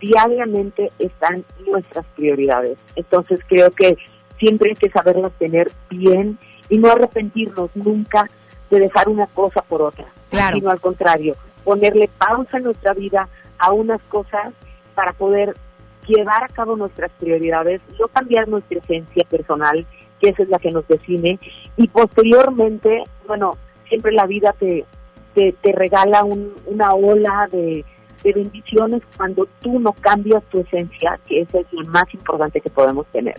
[0.00, 2.78] diariamente están nuestras prioridades.
[2.96, 3.96] Entonces creo que
[4.38, 8.26] siempre hay que saberlas tener bien y no arrepentirnos nunca
[8.70, 10.56] de dejar una cosa por otra, Claro.
[10.56, 11.34] sino al contrario,
[11.64, 13.28] ponerle pausa en nuestra vida
[13.58, 14.52] a unas cosas
[14.94, 15.54] para poder
[16.06, 19.86] llevar a cabo nuestras prioridades, no cambiar nuestra esencia personal,
[20.20, 21.38] que esa es la que nos define,
[21.76, 23.56] y posteriormente, bueno,
[23.88, 24.84] siempre la vida te,
[25.34, 27.84] te, te regala un- una ola de,
[28.24, 32.70] de bendiciones cuando tú no cambias tu esencia, que esa es lo más importante que
[32.70, 33.36] podemos tener.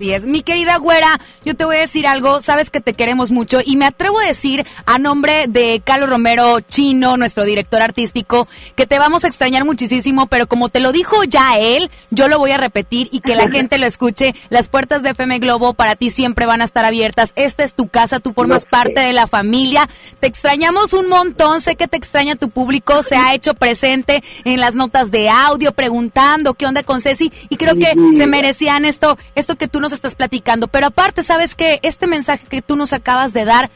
[0.00, 0.24] Así es.
[0.24, 3.76] Mi querida güera, yo te voy a decir algo, sabes que te queremos mucho y
[3.76, 8.98] me atrevo a decir a nombre de Carlos Romero Chino, nuestro director artístico, que te
[8.98, 12.56] vamos a extrañar muchísimo, pero como te lo dijo ya él, yo lo voy a
[12.56, 14.34] repetir y que la gente lo escuche.
[14.48, 17.34] Las puertas de FM Globo para ti siempre van a estar abiertas.
[17.36, 19.86] Esta es tu casa, tú formas parte de la familia.
[20.18, 24.60] Te extrañamos un montón, sé que te extraña tu público, se ha hecho presente en
[24.60, 29.18] las notas de audio preguntando qué onda con Ceci y creo que se merecían esto,
[29.34, 30.68] esto que tú nos estás platicando.
[30.68, 33.70] Pero aparte, sabes que este mensaje que tú nos acabas de dar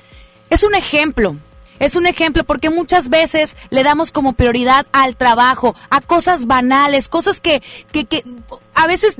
[0.50, 1.36] es un ejemplo.
[1.81, 7.09] Es un ejemplo porque muchas veces le damos como prioridad al trabajo, a cosas banales,
[7.09, 7.62] cosas que,
[7.93, 8.22] que, que
[8.75, 9.16] a veces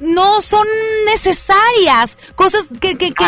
[0.00, 0.66] no son
[1.06, 3.24] necesarias, cosas que, que, que-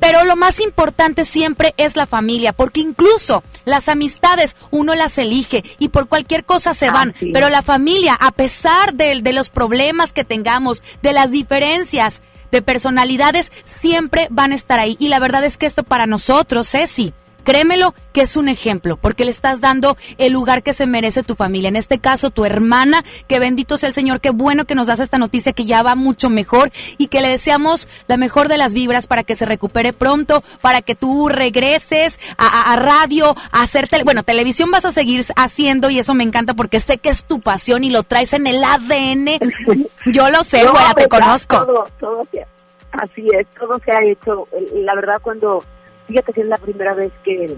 [0.00, 5.62] pero lo más importante siempre es la familia, porque incluso las amistades uno las elige
[5.78, 10.12] y por cualquier cosa se van, pero la familia, a pesar de, de los problemas
[10.12, 14.96] que tengamos, de las diferencias de personalidades, siempre van a estar ahí.
[14.98, 17.12] Y la verdad es que esto para nosotros, Ceci,
[17.50, 21.34] créemelo que es un ejemplo, porque le estás dando el lugar que se merece tu
[21.34, 21.68] familia.
[21.68, 25.00] En este caso, tu hermana, que bendito sea el Señor, qué bueno que nos das
[25.00, 28.72] esta noticia que ya va mucho mejor y que le deseamos la mejor de las
[28.74, 33.62] vibras para que se recupere pronto, para que tú regreses a, a- a radio, a
[33.62, 37.08] hacer tele- bueno, televisión vas a seguir haciendo y eso me encanta porque sé que
[37.08, 39.38] es tu pasión y lo traes en el ADN.
[40.06, 41.08] Yo lo sé, No, güera, te ¿verdad?
[41.08, 41.56] conozco.
[41.66, 42.46] Todo, todo se-
[42.92, 44.44] así es, todo se ha hecho.
[44.74, 45.64] La verdad, cuando,
[46.10, 47.56] fíjate que es la primera vez que,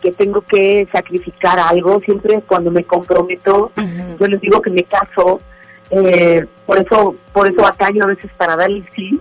[0.00, 3.72] que tengo que sacrificar algo, siempre cuando me comprometo,
[4.18, 5.40] yo les digo que me caso,
[5.90, 9.20] eh, por eso por eso batallo a veces para dar el sí,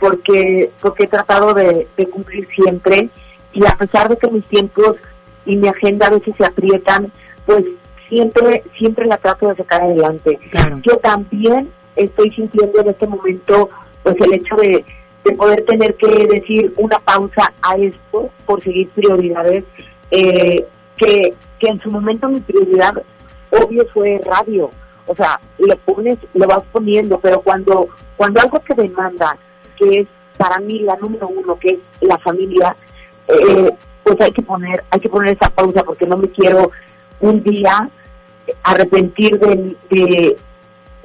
[0.00, 3.10] porque, porque he tratado de, de cumplir siempre
[3.52, 4.96] y a pesar de que mis tiempos
[5.44, 7.12] y mi agenda a veces se aprietan,
[7.44, 7.64] pues
[8.08, 10.38] siempre siempre la trato de sacar adelante.
[10.82, 13.68] Yo también estoy sintiendo en este momento
[14.02, 14.84] pues el hecho de,
[15.26, 19.64] de poder tener que decir una pausa a esto por seguir prioridades
[20.10, 20.66] eh,
[20.96, 23.02] que, que en su momento mi prioridad
[23.50, 24.70] obvio fue radio.
[25.06, 29.36] O sea le pones le vas poniendo pero cuando cuando algo te demanda
[29.76, 32.74] que es para mí la número uno que es la familia
[33.28, 33.70] eh,
[34.02, 36.70] pues hay que poner hay que poner esa pausa porque no me quiero
[37.20, 37.88] un día
[38.62, 40.36] arrepentir de, de,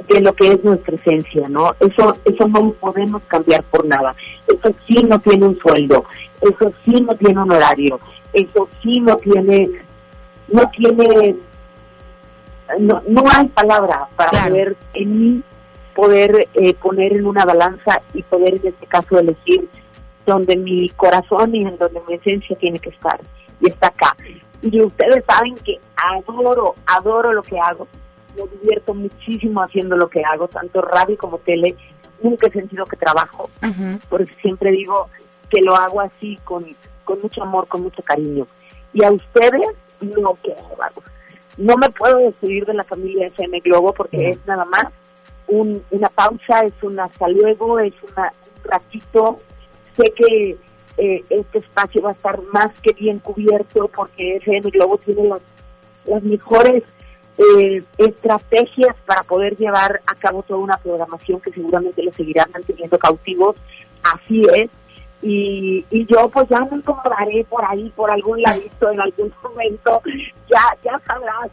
[0.08, 1.76] de lo que es nuestra esencia, ¿no?
[1.80, 4.16] Eso, eso no lo podemos cambiar por nada.
[4.48, 6.06] Eso sí no tiene un sueldo,
[6.42, 8.00] eso sí no tiene un horario,
[8.34, 9.70] eso sí no tiene,
[10.48, 11.36] no tiene,
[12.80, 15.44] no, no hay palabra para poder en mí
[15.94, 19.68] poder eh, poner en una balanza y poder en este caso elegir
[20.26, 23.20] donde mi corazón y en donde mi esencia tiene que estar
[23.60, 24.16] y está acá.
[24.62, 27.88] Y ustedes saben que adoro, adoro lo que hago.
[28.36, 31.76] Me divierto muchísimo haciendo lo que hago, tanto radio como tele.
[32.22, 33.50] Nunca he sentido que trabajo.
[34.10, 35.10] Por eso siempre digo
[35.50, 36.66] que lo hago así, con,
[37.04, 38.48] con mucho amor, con mucho cariño.
[38.94, 39.68] Y a ustedes,
[40.02, 40.56] no, que.
[41.58, 44.86] No me puedo despedir de la familia FM Globo porque es nada más
[45.48, 49.38] un, una pausa, es un hasta luego, es una, un ratito.
[49.98, 50.58] Sé que
[50.98, 55.42] eh, este espacio va a estar más que bien cubierto porque FM Globo tiene las,
[56.06, 56.84] las mejores
[57.38, 62.98] eh, estrategias para poder llevar a cabo toda una programación que seguramente lo seguirá manteniendo
[62.98, 63.56] cautivos.
[64.04, 64.70] Así es.
[65.22, 70.02] Y, y yo pues ya me incomodaré por ahí, por algún ladito, en algún momento.
[70.50, 71.52] Ya, ya sabrás,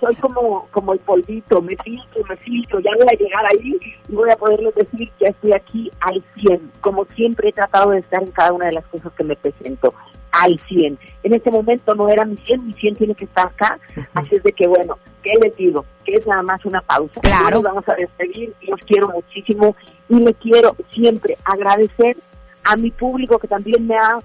[0.00, 4.12] soy como, como el polvito, me filtro, me filtro, ya voy a llegar ahí y
[4.14, 8.22] voy a poderles decir que estoy aquí al 100, como siempre he tratado de estar
[8.22, 9.94] en cada una de las cosas que me presento,
[10.32, 10.98] al 100.
[11.22, 13.78] En este momento no era mi 100, mi 100 tiene que estar acá,
[14.14, 15.84] así es de que bueno, ¿qué les digo?
[16.04, 17.20] Que es nada más una pausa.
[17.20, 17.56] Claro.
[17.56, 19.76] Nos vamos a despedir, los quiero muchísimo
[20.08, 22.16] y le quiero siempre agradecer
[22.64, 24.18] a mi público que también me ha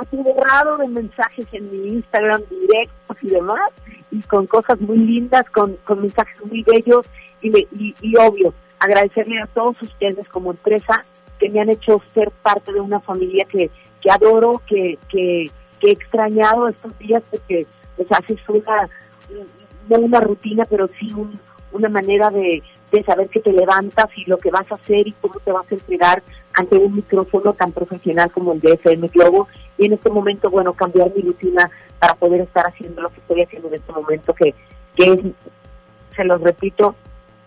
[0.00, 3.68] atiborrado de mensajes en mi Instagram directos y demás,
[4.12, 7.04] y con cosas muy lindas, con, con mensajes muy bellos
[7.40, 11.02] y, me- y, y obvio, agradecerle a todos ustedes como empresa
[11.40, 15.50] que me han hecho ser parte de una familia que, que adoro, que, que,
[15.80, 18.88] que he extrañado estos días porque pues haces una,
[19.88, 21.38] no una rutina, pero sí un-
[21.72, 25.12] una manera de, de saber que te levantas y lo que vas a hacer y
[25.12, 29.48] cómo te vas a entregar ante un micrófono tan profesional como el de FM Globo.
[29.78, 31.70] Y en este momento, bueno, cambiar mi rutina
[32.02, 34.52] para poder estar haciendo lo que estoy haciendo en este momento, que,
[34.96, 35.20] que es,
[36.16, 36.96] se los repito,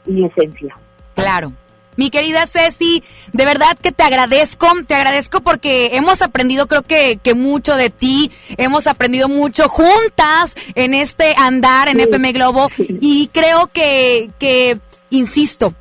[0.05, 0.77] mi esencia.
[1.13, 1.51] Claro.
[1.97, 3.03] Mi querida Ceci,
[3.33, 7.89] de verdad que te agradezco, te agradezco porque hemos aprendido creo que, que mucho de
[7.89, 14.79] ti, hemos aprendido mucho juntas en este andar en FM Globo y creo que, que,
[15.09, 15.73] insisto,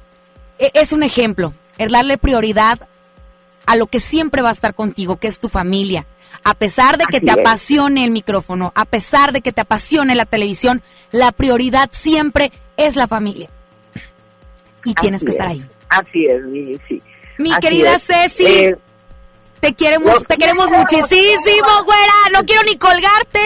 [0.59, 2.81] e- es un ejemplo, el darle prioridad
[3.67, 6.07] a lo que siempre va a estar contigo, que es tu familia.
[6.43, 7.39] A pesar de que Así te es.
[7.39, 12.97] apasione el micrófono, a pesar de que te apasione la televisión, la prioridad siempre es
[12.97, 13.49] la familia.
[14.85, 15.53] Y tienes que estar es.
[15.53, 15.67] ahí.
[15.89, 17.03] Así es, mi, sí.
[17.39, 18.05] Mi Así querida es.
[18.05, 18.77] Ceci, Eh,
[19.61, 22.13] te queremos, los te queremos quiero, muchísimo, güera.
[22.33, 23.41] No quiero ni colgarte.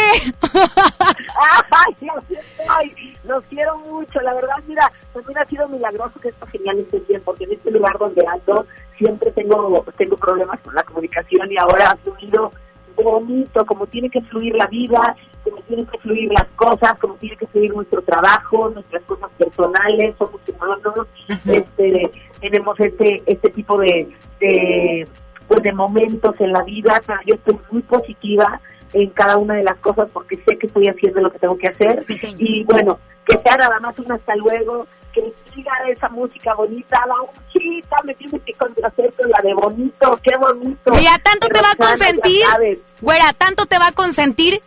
[0.52, 3.16] Ay, así estoy.
[3.24, 4.20] Los quiero mucho.
[4.20, 7.70] La verdad, mira, también ha sido milagroso que esto genial esté bien, porque en este
[7.70, 8.66] lugar donde ando
[8.98, 12.52] siempre tengo, tengo problemas con la comunicación y ahora ha fluido
[13.02, 17.36] bonito, como tiene que fluir la vida, como tienen que fluir las cosas, como tiene
[17.36, 21.06] que fluir nuestro trabajo, nuestras cosas personales, somos humanos,
[21.46, 24.08] este, tenemos este, este tipo de,
[24.40, 25.08] de,
[25.46, 28.60] pues de momentos en la vida, pero yo estoy muy positiva
[28.92, 31.68] en cada una de las cosas porque sé que estoy haciendo lo que tengo que
[31.68, 32.04] hacer
[32.38, 37.14] y bueno, que sea nada más un hasta luego, que siga esa música bonita, la
[37.18, 40.92] muchita, me tienes que complacer con la de bonito, qué bonito.
[40.92, 42.42] Mira, tanto te va a consentir,
[43.00, 44.60] güera, tanto te va a consentir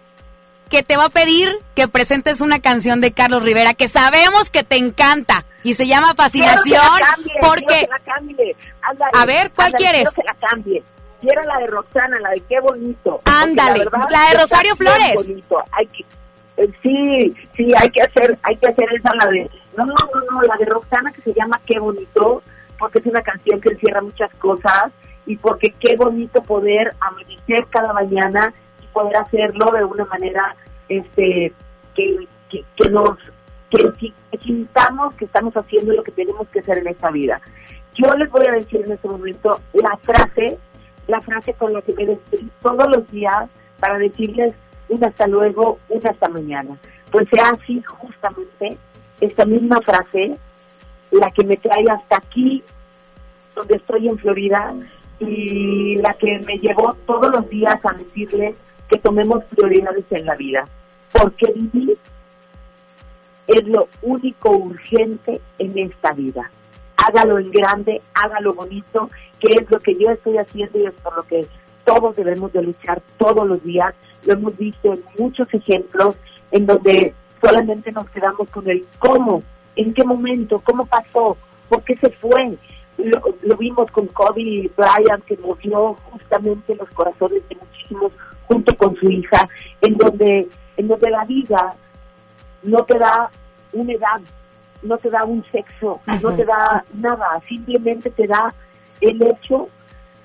[0.70, 4.64] que te va a pedir que presentes una canción de Carlos Rivera que sabemos que
[4.64, 7.88] te encanta y se llama Fascinación cambie, porque.
[8.16, 8.56] Ándale,
[9.14, 10.10] A ver, ¿cuál ándale, quieres?
[10.12, 10.84] Que la cambie.
[11.22, 13.20] La de Roxana, la de qué bonito.
[13.26, 15.16] Ándale, verdad la de Rosario Flores.
[15.16, 15.64] bonito.
[15.72, 16.06] Hay que,
[16.58, 20.22] eh, sí, sí, hay que hacer, hay que hacer esa la de, no, no, no,
[20.32, 22.42] no, la de Roxana que se llama Qué bonito,
[22.80, 24.92] porque es una canción que encierra muchas cosas
[25.26, 30.56] y porque qué bonito poder amanecer cada mañana y poder hacerlo de una manera,
[30.90, 31.54] este,
[31.96, 33.18] que, que, que nos,
[33.70, 34.14] que
[34.44, 37.40] sintamos que estamos haciendo lo que tenemos que hacer en esta vida.
[37.94, 40.58] Yo les voy a decir en este momento la frase,
[41.08, 43.50] la frase con la que me despido todos los días
[43.80, 44.54] para decirles
[44.90, 46.78] un hasta luego, un hasta mañana.
[47.12, 48.78] Pues sea así justamente
[49.20, 50.38] esta misma frase
[51.12, 52.64] la que me trae hasta aquí,
[53.56, 54.74] donde estoy en Florida,
[55.20, 58.58] y la que me llevó todos los días a decirles
[58.90, 60.68] que tomemos prioridades en la vida.
[61.12, 61.98] Porque vivir
[63.48, 66.50] es lo único urgente en esta vida.
[67.06, 71.16] Hágalo en grande, hágalo bonito, que es lo que yo estoy haciendo y es por
[71.16, 71.48] lo que
[71.84, 73.94] todos debemos de luchar todos los días.
[74.26, 76.16] Lo hemos visto en muchos ejemplos
[76.52, 79.42] en donde solamente nos quedamos con el cómo,
[79.76, 81.38] en qué momento, cómo pasó,
[81.70, 82.58] por qué se fue.
[82.98, 88.12] Lo, lo vimos con Kobe Bryant, que movió justamente los corazones de muchísimos
[88.48, 89.48] junto con su hija,
[89.82, 90.48] en donde,
[90.78, 91.76] en donde la vida
[92.64, 93.32] no te da
[93.74, 94.22] una edad,
[94.84, 98.54] no te da un sexo, no te da nada, simplemente te da
[99.00, 99.68] el hecho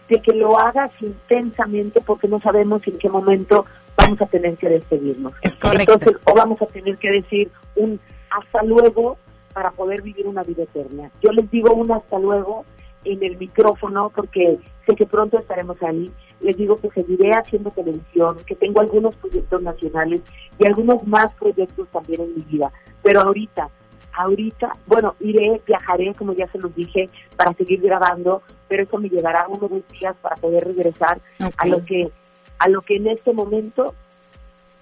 [0.08, 4.68] de que lo hagas intensamente porque no sabemos en qué momento vamos a tener que
[4.68, 5.32] despedirnos.
[5.42, 7.98] Entonces, o vamos a tener que decir un
[8.30, 9.16] hasta luego
[9.52, 11.10] para poder vivir una vida eterna.
[11.22, 12.64] Yo les digo un hasta luego
[13.04, 16.12] en el micrófono porque sé que pronto estaremos ahí.
[16.40, 20.20] Les digo que seguiré haciendo televisión, que tengo algunos proyectos nacionales
[20.58, 22.70] y algunos más proyectos también en mi vida.
[23.02, 23.70] Pero ahorita,
[24.12, 29.08] ahorita, bueno, iré, viajaré, como ya se los dije, para seguir grabando, pero eso me
[29.08, 31.20] llevará unos dos días para poder regresar
[31.56, 32.10] a lo que
[32.58, 33.94] a lo que en este momento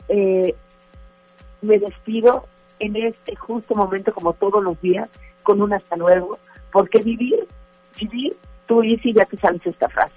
[0.09, 0.55] eh,
[1.63, 2.47] me despido
[2.79, 5.09] en este justo momento, como todos los días,
[5.43, 6.39] con un hasta luego,
[6.73, 7.47] porque vivir,
[7.99, 8.37] vivir,
[8.67, 10.15] tú Isi ya te sabes esta frase,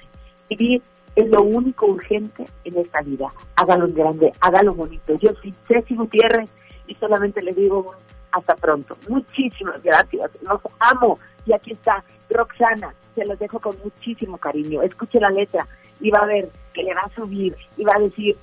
[0.50, 0.82] vivir
[1.16, 3.28] es lo único urgente en esta vida.
[3.56, 5.16] Hágalo en grande, hágalo bonito.
[5.16, 6.48] Yo soy Ceci Gutiérrez
[6.88, 7.96] y solamente le digo
[8.32, 8.98] hasta pronto.
[9.08, 11.20] Muchísimas gracias, los amo.
[11.46, 14.82] Y aquí está Roxana, se los dejo con muchísimo cariño.
[14.82, 15.68] Escuche la letra
[16.00, 18.38] y va a ver que le va a subir y va a decir,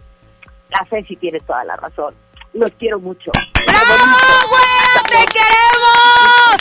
[0.71, 2.15] la Ceci tiene toda la razón.
[2.53, 3.31] Los quiero mucho.
[3.33, 6.57] ¡Te queremos!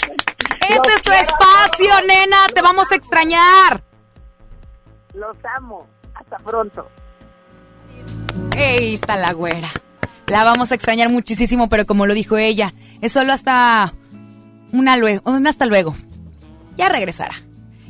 [0.69, 2.47] Este es tu espacio, nena.
[2.53, 3.83] Te vamos a extrañar.
[5.13, 5.87] Los amo.
[6.15, 6.87] Hasta pronto.
[8.55, 9.69] Ahí está la güera.
[10.33, 13.93] La vamos a extrañar muchísimo, pero como lo dijo ella, es solo hasta
[14.71, 15.95] una luego, un hasta luego.
[16.75, 17.35] Ya regresará.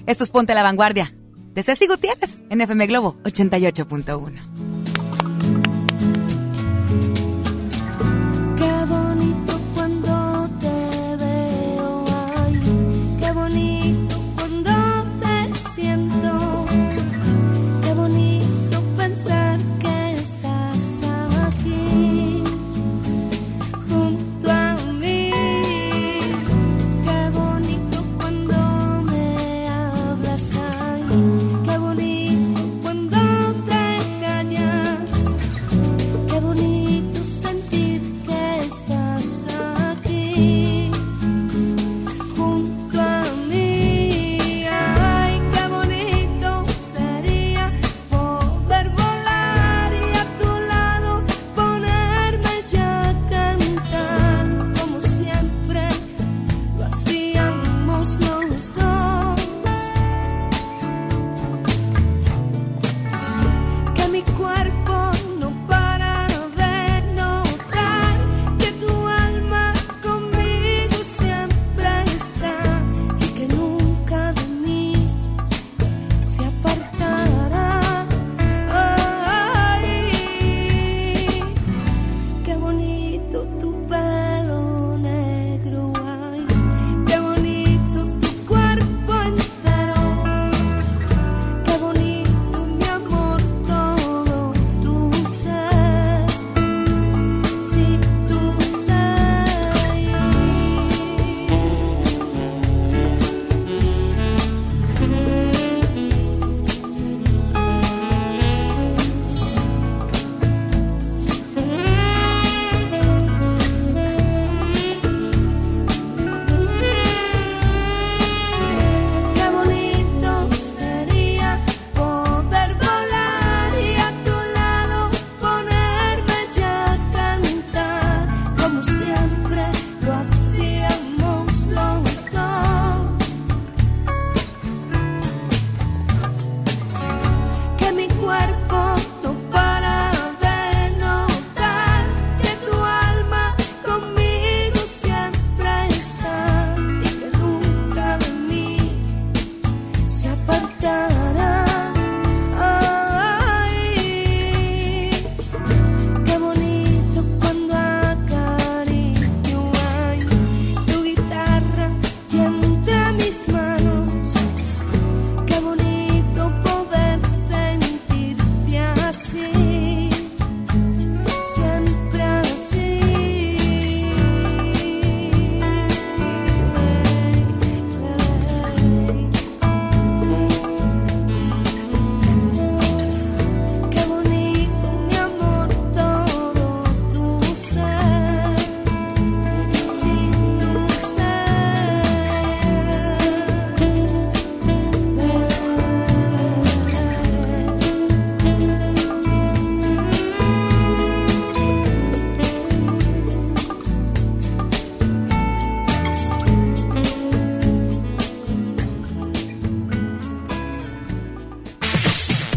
[0.07, 1.15] Esto es Ponte a la Vanguardia
[1.53, 4.82] de Ceci Gutiérrez en FM Globo 88.1.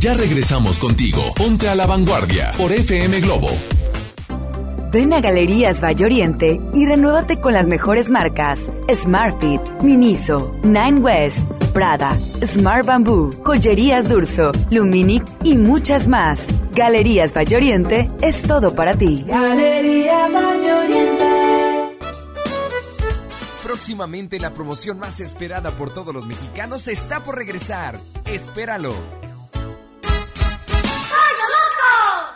[0.06, 1.20] Ya regresamos contigo.
[1.34, 3.50] Ponte a la vanguardia por FM Globo.
[4.92, 11.50] Ven a Galerías Valle Oriente y renuévate con las mejores marcas: Smartfit, Miniso, Nine West,
[11.74, 16.50] Prada, Smart Bamboo, Joyerías Durso, Luminic y muchas más.
[16.72, 19.24] Galerías Valle Oriente es todo para ti.
[19.26, 21.24] Galerías Valle Oriente.
[23.64, 27.98] Próximamente la promoción más esperada por todos los mexicanos está por regresar.
[28.24, 28.94] Espéralo.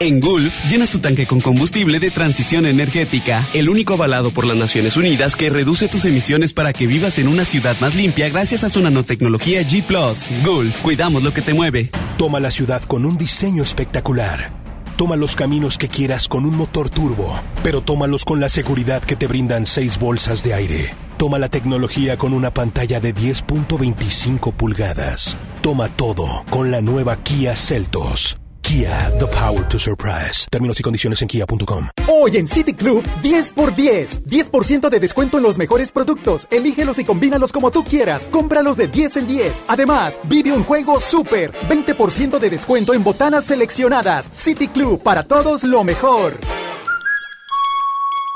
[0.02, 4.56] En Gulf, llenas tu tanque con combustible de transición energética, el único avalado por las
[4.56, 8.64] Naciones Unidas que reduce tus emisiones para que vivas en una ciudad más limpia gracias
[8.64, 9.86] a su nanotecnología G⁇
[10.42, 11.90] Gulf, cuidamos lo que te mueve.
[12.16, 14.50] Toma la ciudad con un diseño espectacular.
[14.96, 19.16] Toma los caminos que quieras con un motor turbo, pero tómalos con la seguridad que
[19.16, 20.94] te brindan seis bolsas de aire.
[21.18, 25.36] Toma la tecnología con una pantalla de 10.25 pulgadas.
[25.60, 28.39] Toma todo con la nueva Kia Celtos.
[28.70, 30.46] Kia, the power to surprise.
[30.48, 31.88] Términos y condiciones en kia.com.
[32.06, 34.22] Hoy en City Club, 10 por 10.
[34.22, 36.46] 10% de descuento en los mejores productos.
[36.52, 38.28] Elígelos y combínalos como tú quieras.
[38.30, 39.62] Cómpralos de 10 en 10.
[39.66, 41.50] Además, vive un juego súper.
[41.68, 44.28] 20% de descuento en botanas seleccionadas.
[44.30, 46.38] City Club, para todos lo mejor.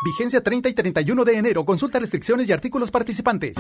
[0.05, 1.65] Vigencia 30 y 31 de enero.
[1.65, 3.57] Consulta restricciones y artículos participantes.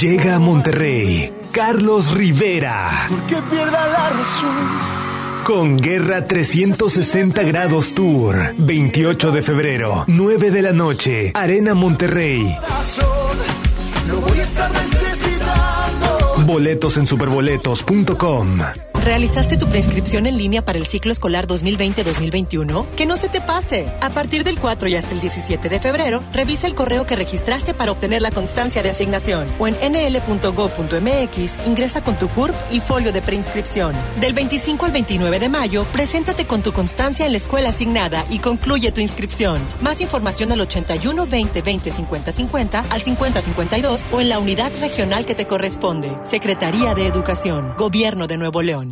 [0.00, 3.06] Llega a Monterrey Carlos Rivera.
[3.28, 5.01] Que pierda la razón.
[5.44, 8.54] Con Guerra 360 Grados Tour.
[8.58, 11.32] 28 de febrero, 9 de la noche.
[11.34, 12.56] Arena Monterrey.
[16.46, 18.91] Boletos en superboletos.com.
[19.04, 22.88] ¿Realizaste tu preinscripción en línea para el ciclo escolar 2020-2021?
[22.90, 23.86] Que no se te pase.
[24.00, 27.74] A partir del 4 y hasta el 17 de febrero, revisa el correo que registraste
[27.74, 33.12] para obtener la constancia de asignación o en nl.gov.mx ingresa con tu CURP y folio
[33.12, 33.92] de preinscripción.
[34.20, 38.38] Del 25 al 29 de mayo, preséntate con tu constancia en la escuela asignada y
[38.38, 39.60] concluye tu inscripción.
[39.80, 44.70] Más información al 81 20 20 50 50 al 50 52 o en la unidad
[44.80, 46.16] regional que te corresponde.
[46.24, 48.91] Secretaría de Educación, Gobierno de Nuevo León.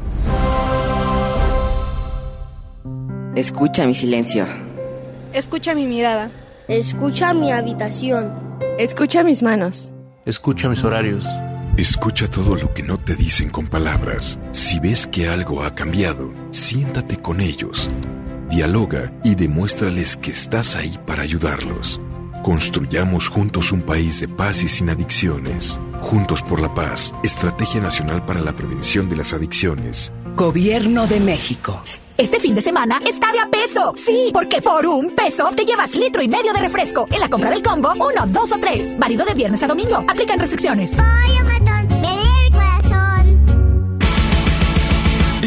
[3.35, 4.45] Escucha mi silencio.
[5.31, 6.29] Escucha mi mirada.
[6.67, 8.29] Escucha mi habitación.
[8.77, 9.89] Escucha mis manos.
[10.25, 11.25] Escucha mis horarios.
[11.77, 14.37] Escucha todo lo que no te dicen con palabras.
[14.51, 17.89] Si ves que algo ha cambiado, siéntate con ellos.
[18.49, 22.01] Dialoga y demuéstrales que estás ahí para ayudarlos.
[22.43, 25.79] Construyamos juntos un país de paz y sin adicciones.
[26.01, 27.15] Juntos por la paz.
[27.23, 30.11] Estrategia Nacional para la Prevención de las Adicciones.
[30.35, 31.81] Gobierno de México.
[32.17, 33.93] Este fin de semana está de a peso.
[33.95, 37.07] Sí, porque por un peso te llevas litro y medio de refresco.
[37.11, 38.97] En la compra del combo, uno, dos o tres.
[38.97, 39.97] Válido de viernes a domingo.
[40.07, 40.95] Aplican restricciones.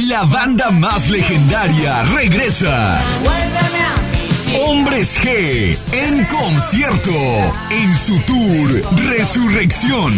[0.08, 2.98] La banda más legendaria regresa.
[4.66, 7.10] Hombres G en concierto
[7.70, 10.14] en su tour Resurrección.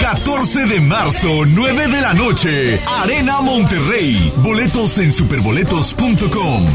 [0.00, 4.32] 14 de marzo, 9 de la noche, Arena Monterrey.
[4.38, 6.66] Boletos en superboletos.com.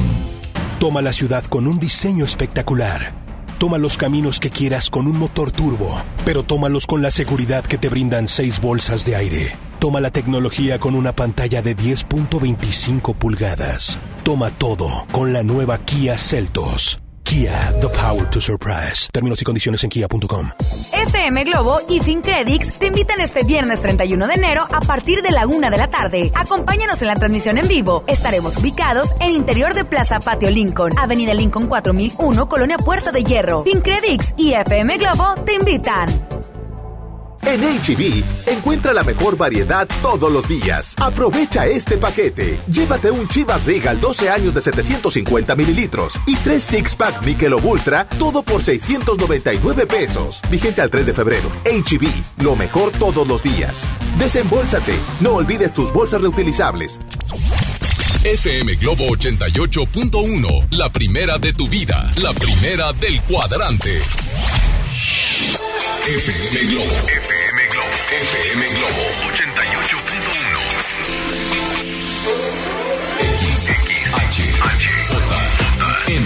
[0.80, 3.14] Toma la ciudad con un diseño espectacular.
[3.58, 7.78] Toma los caminos que quieras con un motor turbo, pero tómalos con la seguridad que
[7.78, 9.56] te brindan seis bolsas de aire.
[9.80, 13.98] Toma la tecnología con una pantalla de 10.25 pulgadas.
[14.24, 17.00] Toma todo con la nueva Kia Celtos.
[17.26, 19.10] Kia, the power to surprise.
[19.12, 20.52] Términos y condiciones en kia.com.
[20.94, 25.48] FM Globo y FinCredits te invitan este viernes 31 de enero a partir de la
[25.48, 26.32] una de la tarde.
[26.36, 28.04] Acompáñanos en la transmisión en vivo.
[28.08, 33.64] Estaremos ubicados en interior de Plaza Patio Lincoln, Avenida Lincoln 4001, Colonia Puerta de Hierro.
[33.64, 36.55] FinCredits y FM Globo te invitan.
[37.46, 40.96] En HB, encuentra la mejor variedad todos los días.
[40.98, 42.60] Aprovecha este paquete.
[42.68, 48.08] Llévate un Chivas Regal 12 años de 750 mililitros y 3 Six Pack Michelob Ultra,
[48.18, 50.42] todo por 699 pesos.
[50.50, 51.50] Vigencia al 3 de febrero.
[51.66, 53.86] HB, lo mejor todos los días.
[54.18, 54.96] Desembolsate.
[55.20, 57.00] No olvides tus bolsas reutilizables.
[58.24, 64.02] FM Globo 88.1, la primera de tu vida, la primera del cuadrante.
[64.96, 69.04] FM Globo, FM Globo, FM Globo.
[74.96, 76.16] 88.1.
[76.16, 76.26] M,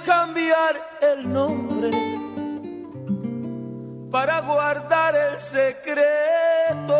[0.00, 1.90] Cambiar el nombre
[4.10, 6.92] para guardar el secreto.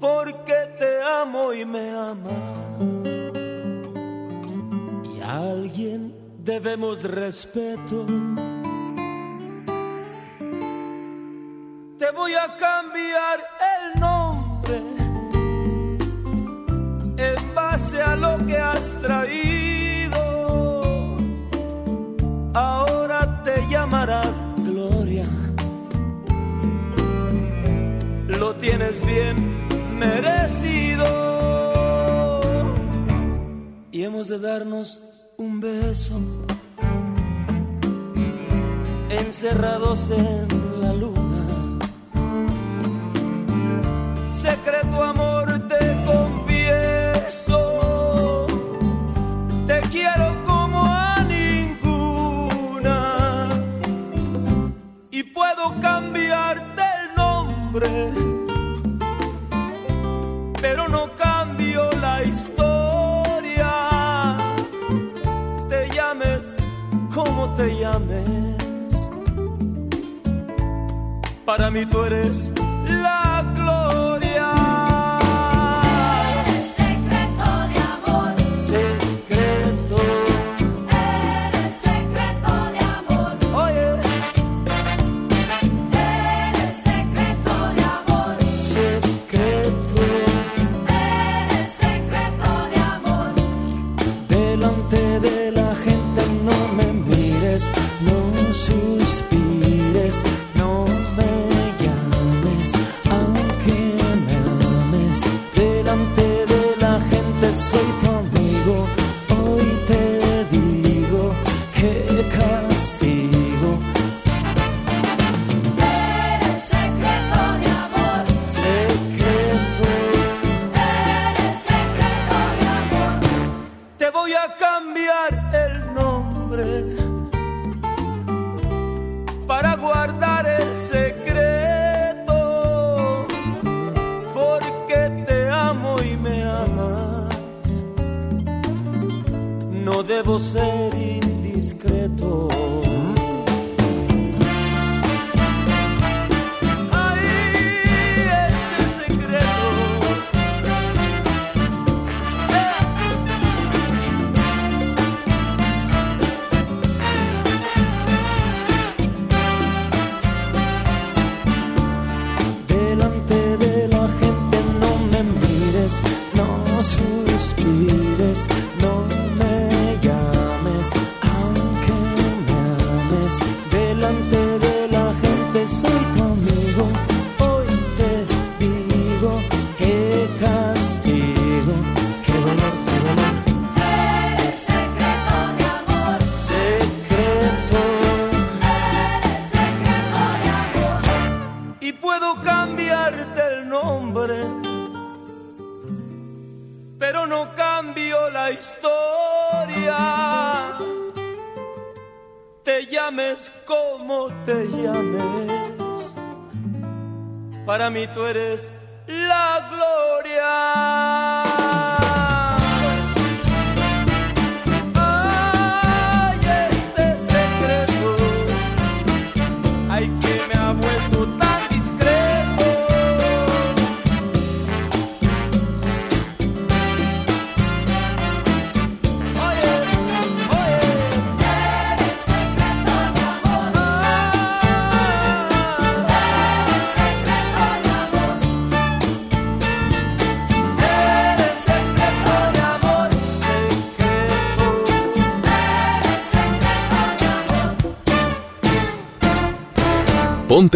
[0.00, 2.32] Porque te amo y me amas.
[5.14, 8.06] Y a alguien debemos respeto.
[11.98, 13.38] Te voy a cambiar
[13.74, 14.76] el nombre
[17.16, 19.75] en base a lo que has traído.
[22.56, 25.26] Ahora te llamarás Gloria.
[28.28, 31.04] Lo tienes bien merecido.
[33.92, 34.98] Y hemos de darnos
[35.36, 36.18] un beso.
[39.10, 40.48] Encerrados en
[40.80, 41.44] la luna.
[44.30, 45.25] Secreto amor
[60.60, 63.72] pero no cambio la historia.
[65.68, 66.54] Te llames
[67.14, 69.08] como te llames,
[71.44, 72.50] para mí tú eres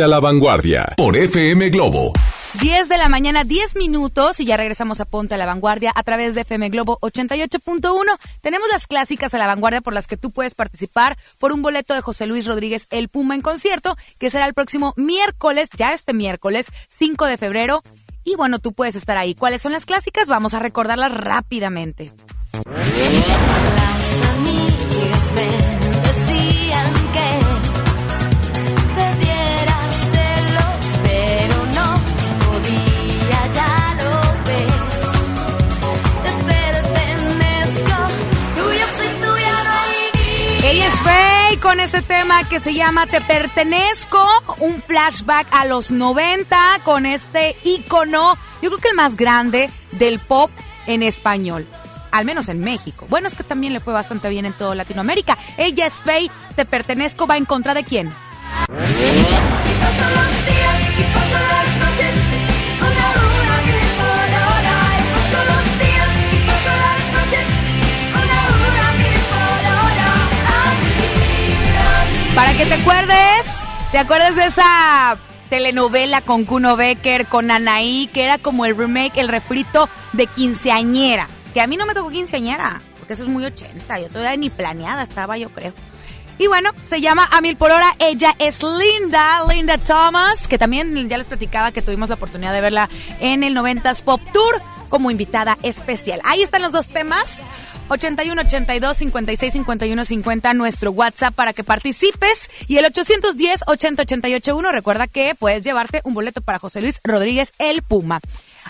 [0.01, 2.15] Ponte a la vanguardia por FM Globo
[2.59, 6.03] 10 de la mañana, 10 minutos y ya regresamos a Ponte a la Vanguardia a
[6.03, 8.07] través de FM Globo 88.1.
[8.41, 11.93] Tenemos las clásicas a la vanguardia por las que tú puedes participar por un boleto
[11.93, 16.15] de José Luis Rodríguez El Puma en concierto, que será el próximo miércoles, ya este
[16.15, 17.83] miércoles 5 de febrero.
[18.25, 19.35] Y bueno, tú puedes estar ahí.
[19.35, 20.29] ¿Cuáles son las clásicas?
[20.29, 22.11] Vamos a recordarlas rápidamente.
[22.65, 22.95] Las
[24.39, 25.80] amigas
[41.71, 44.27] con este tema que se llama Te Pertenezco,
[44.59, 50.19] un flashback a los 90 con este ícono, yo creo que el más grande del
[50.19, 50.51] pop
[50.89, 51.69] en español.
[52.11, 53.07] Al menos en México.
[53.09, 55.39] Bueno, es que también le fue bastante bien en toda Latinoamérica.
[55.59, 58.13] Ella es Faye, Te Pertenezco, va en contra de quién?
[72.41, 75.19] Para que te acuerdes, ¿te acuerdas de esa
[75.51, 81.29] telenovela con Kuno Becker, con Anaí, que era como el remake, el refrito de quinceañera?
[81.53, 84.49] Que a mí no me tocó quinceañera, porque eso es muy 80, yo todavía ni
[84.49, 85.75] planeada estaba, yo creo.
[86.39, 87.95] Y bueno, se llama A Mil por Hora.
[87.99, 92.63] Ella es Linda, Linda Thomas, que también ya les platicaba que tuvimos la oportunidad de
[92.63, 92.89] verla
[93.21, 94.63] en el 90s Pop Tour.
[94.91, 96.21] Como invitada especial.
[96.25, 97.43] Ahí están los dos temas.
[97.89, 104.57] 81 82 56 51 50 nuestro WhatsApp para que participes y el 810 80 88
[104.57, 108.21] 1 recuerda que puedes llevarte un boleto para José Luis Rodríguez el Puma.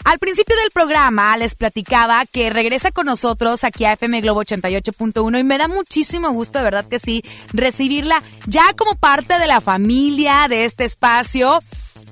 [0.04, 5.38] Al principio del programa les platicaba que regresa con nosotros aquí a FM Globo 88.1
[5.38, 7.22] y me da muchísimo gusto, de verdad que sí,
[7.52, 11.58] recibirla ya como parte de la familia de este espacio.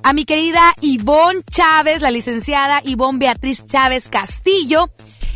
[0.03, 4.91] A mi querida Ivonne Chávez, la licenciada Ivonne Beatriz Chávez Castillo,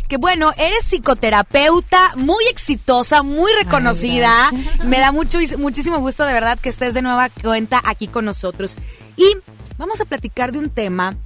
[0.08, 4.50] que bueno, eres psicoterapeuta muy exitosa, muy reconocida.
[4.84, 8.76] Me da mucho, muchísimo gusto de verdad que estés de nueva cuenta aquí con nosotros.
[9.16, 9.36] Y
[9.78, 11.16] vamos a platicar de un tema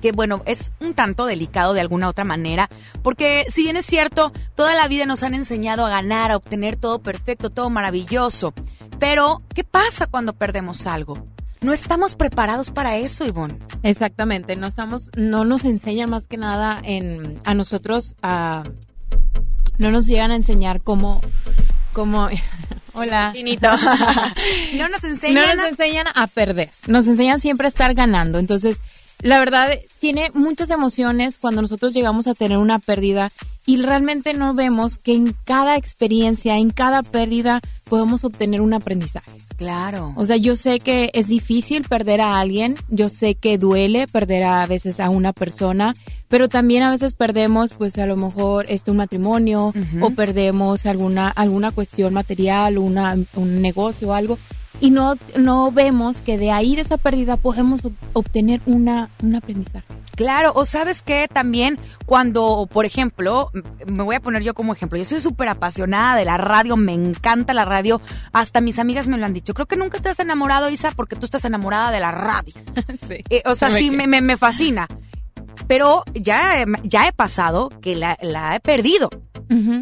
[0.00, 2.70] que bueno, es un tanto delicado de alguna otra manera,
[3.02, 6.76] porque si bien es cierto, toda la vida nos han enseñado a ganar, a obtener
[6.76, 8.54] todo perfecto, todo maravilloso,
[8.98, 11.26] pero ¿qué pasa cuando perdemos algo?
[11.60, 13.58] No estamos preparados para eso, Ivonne.
[13.82, 18.62] Exactamente, no estamos, no nos enseñan más que nada en a nosotros a
[19.78, 21.20] no nos llegan a enseñar cómo
[21.92, 22.28] cómo
[22.94, 23.68] hola Chinito.
[24.76, 28.38] no nos enseñan no nos enseñan a perder, nos enseñan siempre a estar ganando.
[28.38, 28.80] Entonces,
[29.20, 33.30] la verdad tiene muchas emociones cuando nosotros llegamos a tener una pérdida
[33.66, 39.32] y realmente no vemos que en cada experiencia, en cada pérdida podemos obtener un aprendizaje.
[39.60, 40.14] Claro.
[40.16, 44.44] O sea, yo sé que es difícil perder a alguien, yo sé que duele perder
[44.44, 45.94] a veces a una persona,
[46.28, 51.28] pero también a veces perdemos pues a lo mejor este un matrimonio o perdemos alguna
[51.28, 54.38] alguna cuestión material, una, un negocio o algo
[54.80, 59.34] y no no vemos que de ahí de esa pérdida podemos ob- obtener una un
[59.36, 59.86] aprendizaje.
[60.16, 63.50] Claro, o sabes que también cuando, por ejemplo,
[63.86, 66.92] me voy a poner yo como ejemplo, yo soy súper apasionada de la radio, me
[66.92, 68.02] encanta la radio,
[68.32, 71.16] hasta mis amigas me lo han dicho, creo que nunca te has enamorado, Isa, porque
[71.16, 72.52] tú estás enamorada de la radio.
[73.30, 74.86] Eh, o sea, me sí, me, me, me fascina.
[75.66, 79.08] Pero ya, he- ya he pasado que la, la he perdido.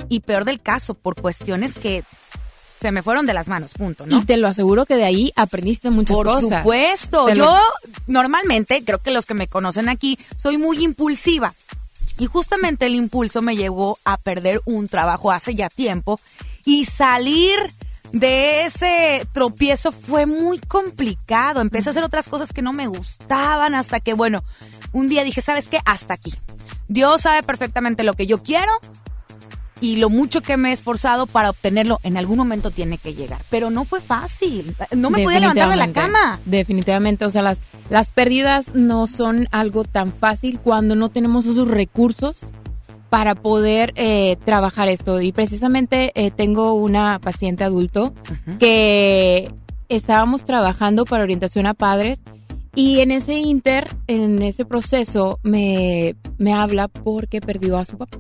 [0.09, 2.03] Y peor del caso, por cuestiones que
[2.80, 4.18] se me fueron de las manos, punto, ¿no?
[4.18, 6.60] Y te lo aseguro que de ahí aprendiste muchas Por cosas.
[6.60, 7.26] supuesto.
[7.26, 7.59] Te lo- Yo
[8.06, 11.55] normalmente, creo que los que me conocen aquí, soy muy impulsiva.
[12.18, 16.18] Y justamente el impulso me llevó a perder un trabajo hace ya tiempo
[16.64, 17.59] y salir
[18.12, 21.60] de ese tropiezo fue muy complicado.
[21.60, 24.42] Empecé a hacer otras cosas que no me gustaban hasta que, bueno,
[24.92, 25.78] un día dije, ¿sabes qué?
[25.84, 26.32] Hasta aquí.
[26.88, 28.72] Dios sabe perfectamente lo que yo quiero
[29.80, 33.40] y lo mucho que me he esforzado para obtenerlo en algún momento tiene que llegar.
[33.50, 34.74] Pero no fue fácil.
[34.96, 36.40] No me podía levantar de la cama.
[36.44, 37.59] Definitivamente, o sea, las,
[37.90, 42.40] las pérdidas no son algo tan fácil cuando no tenemos esos recursos
[43.10, 45.20] para poder eh, trabajar esto.
[45.20, 48.14] Y precisamente eh, tengo una paciente adulto
[48.59, 49.50] que
[49.88, 52.18] estábamos trabajando para orientación a padres
[52.74, 58.18] y en ese inter, en ese proceso, me, me habla porque perdió a su papá.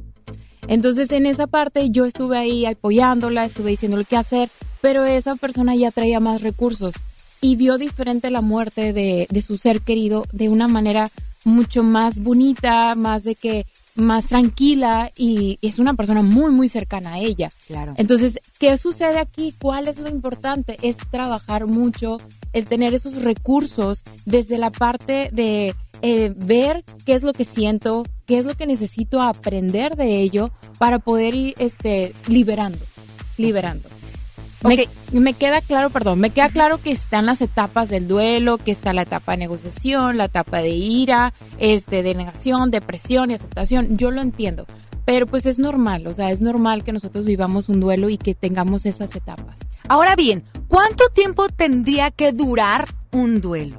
[0.68, 4.48] Entonces en esa parte yo estuve ahí apoyándola, estuve diciéndole qué hacer,
[4.80, 6.94] pero esa persona ya traía más recursos
[7.40, 11.10] y vio diferente la muerte de, de su ser querido de una manera
[11.44, 13.66] mucho más bonita, más de que
[13.98, 17.50] más tranquila y es una persona muy muy cercana a ella.
[17.66, 17.94] Claro.
[17.96, 19.54] Entonces, ¿qué sucede aquí?
[19.58, 20.76] ¿Cuál es lo importante?
[20.82, 22.18] Es trabajar mucho,
[22.52, 28.04] el tener esos recursos desde la parte de eh, ver qué es lo que siento,
[28.26, 32.84] qué es lo que necesito aprender de ello para poder ir este, liberando,
[33.36, 33.88] liberando.
[34.64, 38.72] Me, me queda claro, perdón, me queda claro que están las etapas del duelo, que
[38.72, 43.96] está la etapa de negociación, la etapa de ira, este, de negación, depresión y aceptación.
[43.96, 44.66] Yo lo entiendo,
[45.04, 48.34] pero pues es normal, o sea, es normal que nosotros vivamos un duelo y que
[48.34, 49.58] tengamos esas etapas.
[49.88, 53.76] Ahora bien, ¿cuánto tiempo tendría que durar un duelo?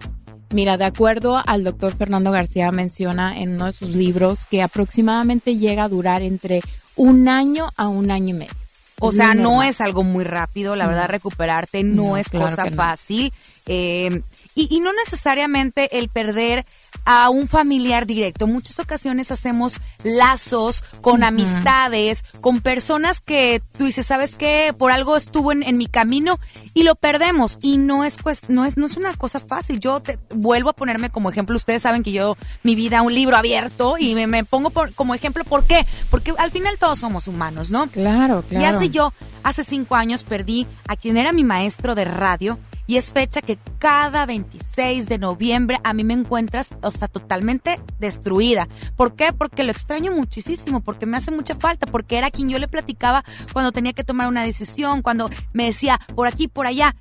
[0.52, 5.58] Mira, de acuerdo al doctor Fernando García menciona en uno de sus libros que aproximadamente
[5.58, 6.62] llega a durar entre
[6.96, 8.54] un año a un año y medio.
[9.02, 10.90] O sea, no es algo muy rápido, la No.
[10.90, 13.32] verdad, recuperarte no, No, es claro cosa fácil.
[13.66, 14.22] eh,
[14.56, 16.66] y, y no necesariamente el perder
[17.12, 18.46] a un familiar directo.
[18.46, 24.76] Muchas ocasiones hacemos lazos con amistades, con personas que tú dices, ¿sabes qué?
[24.78, 26.40] Por algo estuvo en, en mi camino
[26.76, 27.58] y lo perdemos.
[27.64, 29.80] Y no es, pues, no es, no es una cosa fácil.
[29.80, 31.56] Yo te, vuelvo a ponerme como ejemplo.
[31.56, 35.16] Ustedes saben que yo, mi vida, un libro abierto y me, me pongo por- como
[35.16, 35.44] ejemplo.
[35.46, 35.88] ¿Por qué?
[36.12, 37.88] Porque al final todos somos humanos, ¿no?
[37.90, 38.78] Claro, Y claro.
[38.78, 42.60] hace yo, hace cinco años, perdí a quien era mi maestro de radio
[42.90, 47.80] y es fecha que cada 26 de noviembre a mí me encuentras, o sea, totalmente
[48.00, 48.68] destruida.
[48.96, 49.32] ¿Por qué?
[49.32, 53.24] Porque lo extraño muchísimo, porque me hace mucha falta, porque era quien yo le platicaba
[53.54, 56.96] cuando tenía que tomar una decisión, cuando me decía por aquí, por allá.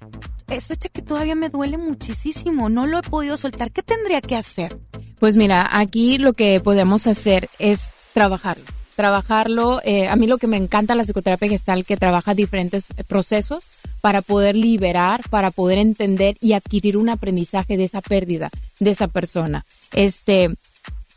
[0.48, 3.70] Es fecha que todavía me duele muchísimo, no lo he podido soltar.
[3.72, 4.78] ¿Qué tendría que hacer?
[5.18, 8.77] Pues mira, aquí lo que podemos hacer es trabajarlo.
[8.98, 13.04] Trabajarlo, eh, a mí lo que me encanta la psicoterapia gestal que trabaja diferentes eh,
[13.04, 13.64] procesos
[14.00, 18.50] para poder liberar, para poder entender y adquirir un aprendizaje de esa pérdida
[18.80, 19.64] de esa persona.
[19.92, 20.52] Este,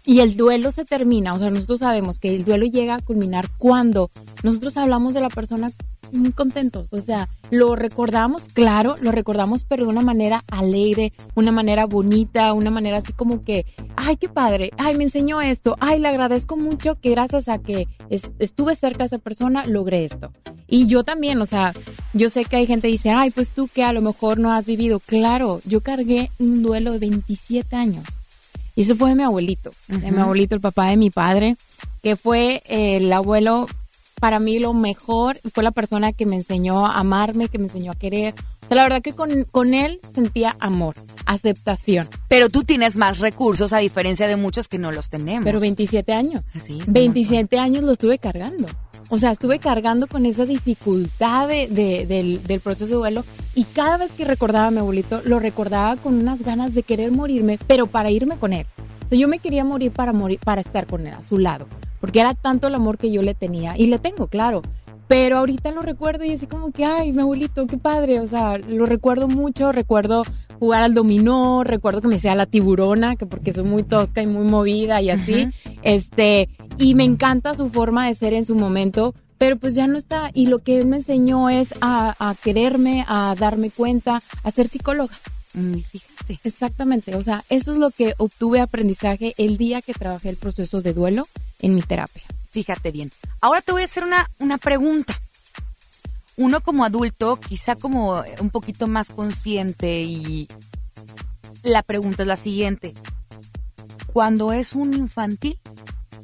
[0.06, 3.50] y el duelo se termina, o sea, nosotros sabemos que el duelo llega a culminar
[3.58, 4.12] cuando
[4.44, 5.72] nosotros hablamos de la persona
[6.14, 11.52] muy contentos, o sea, lo recordamos, claro, lo recordamos, pero de una manera alegre, una
[11.52, 13.66] manera bonita, una manera así como que,
[13.96, 17.88] ay, qué padre, ay, me enseñó esto, ay, le agradezco mucho que gracias a que
[18.10, 20.32] es- estuve cerca de esa persona, logré esto.
[20.68, 21.74] Y yo también, o sea,
[22.14, 24.52] yo sé que hay gente que dice, ay, pues tú que a lo mejor no
[24.54, 25.00] has vivido.
[25.02, 28.06] Claro, yo cargué un duelo de 27 años.
[28.74, 31.58] Y ese fue de mi abuelito, de mi abuelito, el papá de mi padre,
[32.02, 33.68] que fue eh, el abuelo
[34.22, 37.92] para mí lo mejor, fue la persona que me enseñó a amarme, que me enseñó
[37.92, 38.34] a querer.
[38.64, 40.96] O sea, la verdad que con, con él sentía amor,
[41.26, 42.08] aceptación.
[42.30, 45.44] Pero tú tienes más recursos a diferencia de muchos que no los tenemos.
[45.44, 46.44] Pero 27 años.
[46.64, 48.68] Sí, es un 27 años lo estuve cargando.
[49.10, 53.26] O sea, estuve cargando con esa dificultad de- de- del, del proceso de duelo
[53.56, 57.12] y cada vez que recordaba a mi abuelito, lo recordaba con unas ganas de querer
[57.12, 58.66] morirme, pero para irme con él.
[59.06, 61.68] O sea, yo me quería morir para morir, para estar con él, a su lado,
[62.02, 64.62] porque era tanto el amor que yo le tenía y le tengo, claro.
[65.08, 68.20] Pero ahorita lo recuerdo y así como que, ay, mi abuelito, qué padre.
[68.20, 70.24] O sea, lo recuerdo mucho, recuerdo
[70.58, 74.28] jugar al dominó, recuerdo que me decía la tiburona, que porque soy muy tosca y
[74.28, 75.50] muy movida y así.
[75.84, 79.98] Este, y me encanta su forma de ser en su momento, pero pues ya no
[79.98, 80.32] está.
[80.34, 84.70] Y lo que él me enseñó es a, a quererme, a darme cuenta, a ser
[84.70, 85.14] psicóloga.
[85.52, 86.40] Fíjate.
[86.44, 90.82] Exactamente, o sea, eso es lo que obtuve aprendizaje el día que trabajé el proceso
[90.82, 91.28] de duelo
[91.60, 92.24] en mi terapia.
[92.52, 93.12] Fíjate bien.
[93.40, 95.20] Ahora te voy a hacer una, una pregunta.
[96.38, 100.48] Uno como adulto, quizá como un poquito más consciente y
[101.64, 102.94] la pregunta es la siguiente.
[104.12, 105.58] Cuando es un infantil,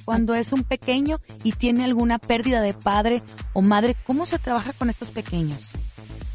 [0.06, 3.22] cuando es un pequeño y tiene alguna pérdida de padre
[3.54, 5.72] o madre, ¿cómo se trabaja con estos pequeños?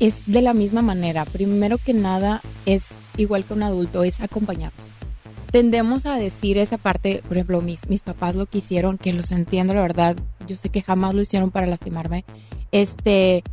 [0.02, 1.24] Es de la misma manera.
[1.24, 4.84] Primero que nada, es igual que un adulto, es acompañarnos.
[5.52, 9.30] Tendemos a decir esa parte, por ejemplo, mis, mis papás lo que hicieron, que los
[9.30, 10.16] entiendo, la verdad,
[10.48, 12.24] yo sé que jamás lo hicieron para lastimarme.
[12.72, 13.44] Este,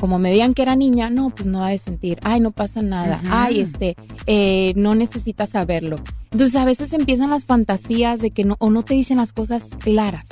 [0.00, 2.82] como me veían que era niña, no, pues no ha de sentir, ay, no pasa
[2.82, 3.94] nada, ay, este,
[4.26, 6.00] eh, no necesitas saberlo.
[6.32, 9.62] Entonces a veces empiezan las fantasías de que no, o no te dicen las cosas
[9.78, 10.24] claras.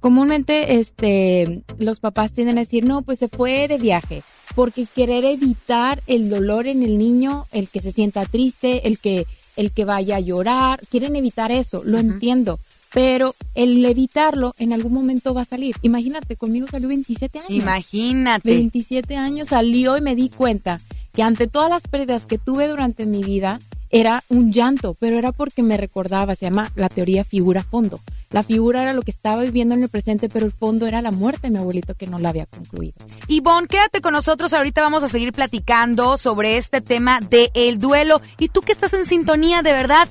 [0.00, 4.22] Comúnmente, este, los papás tienden a decir, no, pues se fue de viaje,
[4.56, 9.26] porque querer evitar el dolor en el niño, el que se sienta triste, el que,
[9.54, 12.58] el que vaya a llorar, quieren evitar eso, lo entiendo,
[12.92, 15.76] pero el evitarlo en algún momento va a salir.
[15.82, 17.50] Imagínate, conmigo salió 27 años.
[17.50, 18.48] Imagínate.
[18.48, 20.80] 27 años salió y me di cuenta
[21.12, 23.58] que ante todas las pérdidas que tuve durante mi vida,
[23.90, 28.00] era un llanto, pero era porque me recordaba, se llama la teoría figura-fondo.
[28.30, 31.12] La figura era lo que estaba viviendo en el presente, pero el fondo era la
[31.12, 32.94] muerte de mi abuelito que no la había concluido.
[33.28, 34.52] Ivonne, quédate con nosotros.
[34.52, 38.20] Ahorita vamos a seguir platicando sobre este tema de el duelo.
[38.38, 40.08] Y tú que estás en sintonía, de verdad,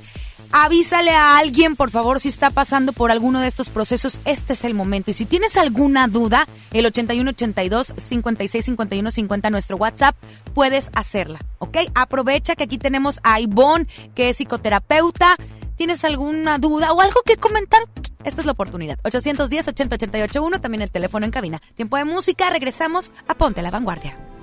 [0.52, 4.20] avísale a alguien, por favor, si está pasando por alguno de estos procesos.
[4.26, 5.12] Este es el momento.
[5.12, 10.16] Y si tienes alguna duda, el 8182 5651 50 nuestro WhatsApp,
[10.54, 11.78] puedes hacerla, ¿ok?
[11.94, 15.36] Aprovecha que aquí tenemos a Ivonne, que es psicoterapeuta.
[15.76, 17.82] ¿Tienes alguna duda o algo que comentar?
[18.24, 18.98] Esta es la oportunidad.
[19.04, 21.62] 810 80 881 también el teléfono en cabina.
[21.76, 24.35] Tiempo de música, regresamos a Ponte la Vanguardia.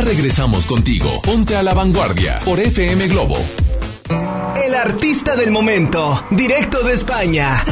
[0.00, 1.20] Ya regresamos contigo.
[1.20, 3.36] Ponte a la vanguardia por FM Globo.
[4.64, 7.62] El artista del momento, directo de España.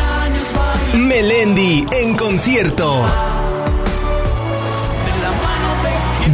[0.95, 3.03] Melendi en concierto.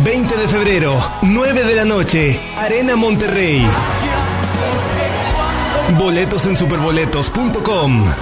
[0.03, 3.65] 20 de febrero, 9 de la noche, Arena Monterrey.
[5.97, 8.13] Boletos en superboletos.com.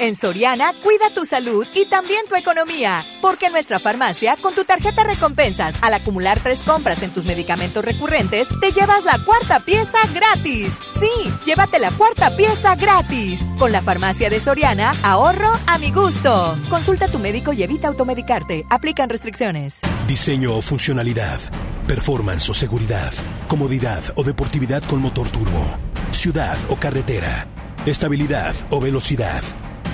[0.00, 3.02] En Soriana, cuida tu salud y también tu economía.
[3.24, 7.82] Porque en nuestra farmacia, con tu tarjeta recompensas, al acumular tres compras en tus medicamentos
[7.82, 10.74] recurrentes, te llevas la cuarta pieza gratis.
[11.00, 13.40] Sí, llévate la cuarta pieza gratis.
[13.58, 16.54] Con la farmacia de Soriana, ahorro a mi gusto.
[16.68, 18.66] Consulta a tu médico y evita automedicarte.
[18.68, 19.78] Aplican restricciones.
[20.06, 21.40] Diseño o funcionalidad,
[21.86, 23.14] performance o seguridad,
[23.48, 25.64] comodidad o deportividad con motor turbo,
[26.12, 27.46] ciudad o carretera,
[27.86, 29.42] estabilidad o velocidad,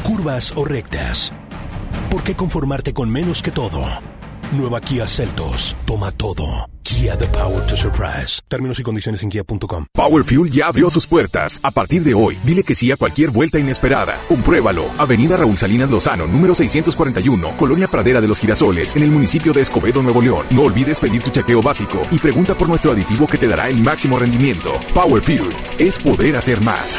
[0.02, 1.32] curvas o rectas.
[2.11, 3.87] ¿Por qué conformarte con menos que todo?
[4.51, 5.77] Nueva Kia Celtos.
[5.87, 6.69] Toma todo.
[6.82, 8.41] Kia The Power to Surprise.
[8.49, 9.87] Términos y condiciones en kia.com.
[9.93, 11.61] Power Fuel ya abrió sus puertas.
[11.62, 14.19] A partir de hoy, dile que sí a cualquier vuelta inesperada.
[14.28, 14.87] Compruébalo.
[14.99, 19.61] Avenida Raúl Salinas Lozano, número 641, Colonia Pradera de los Girasoles, en el municipio de
[19.61, 20.47] Escobedo, Nuevo León.
[20.51, 23.81] No olvides pedir tu chequeo básico y pregunta por nuestro aditivo que te dará el
[23.81, 24.73] máximo rendimiento.
[24.93, 26.99] Power Fuel es poder hacer más.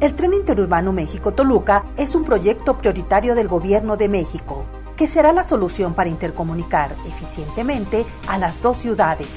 [0.00, 4.64] El Tren Interurbano México-Toluca es un proyecto prioritario del Gobierno de México,
[4.96, 9.28] que será la solución para intercomunicar eficientemente a las dos ciudades.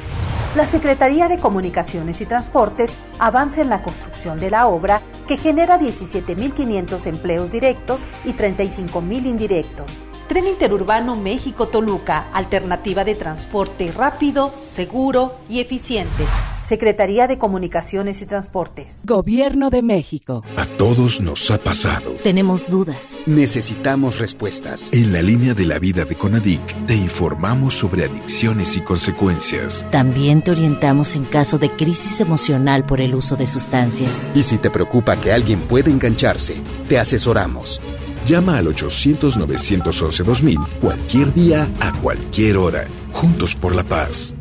[0.56, 5.80] La Secretaría de Comunicaciones y Transportes avanza en la construcción de la obra que genera
[5.80, 10.00] 17.500 empleos directos y 35.000 indirectos.
[10.32, 16.24] Tren Interurbano México-Toluca, alternativa de transporte rápido, seguro y eficiente.
[16.64, 19.02] Secretaría de Comunicaciones y Transportes.
[19.04, 20.46] Gobierno de México.
[20.56, 22.12] A todos nos ha pasado.
[22.24, 23.18] Tenemos dudas.
[23.26, 24.90] Necesitamos respuestas.
[24.94, 29.86] En la línea de la vida de Conadic te informamos sobre adicciones y consecuencias.
[29.92, 34.32] También te orientamos en caso de crisis emocional por el uso de sustancias.
[34.34, 36.56] Y si te preocupa que alguien pueda engancharse,
[36.88, 37.82] te asesoramos.
[38.26, 42.86] Llama al 800-911-2000 cualquier día, a cualquier hora.
[43.14, 44.36] Juntos por la paz.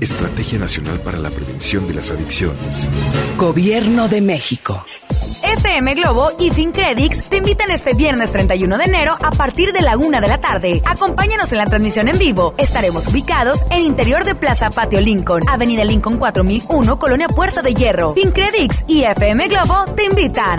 [0.00, 2.88] Estrategia Nacional para la Prevención de las Adicciones.
[3.38, 4.84] Gobierno de México.
[5.44, 9.96] FM Globo y FinCredits te invitan este viernes 31 de enero a partir de la
[9.96, 10.82] una de la tarde.
[10.84, 12.54] Acompáñanos en la transmisión en vivo.
[12.58, 18.14] Estaremos ubicados en interior de Plaza Patio Lincoln, Avenida Lincoln 4001, Colonia Puerta de Hierro.
[18.14, 20.58] FinCredits y FM Globo te invitan.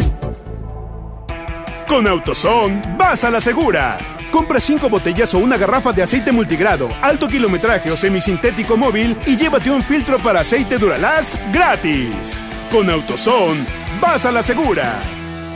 [1.94, 4.00] Con AutoZone, vas a la segura.
[4.32, 9.38] Compra cinco botellas o una garrafa de aceite multigrado, alto kilometraje o semisintético móvil y
[9.38, 12.40] llévate un filtro para aceite Duralast gratis.
[12.72, 13.64] Con AutoZone,
[14.02, 15.04] vas a la segura.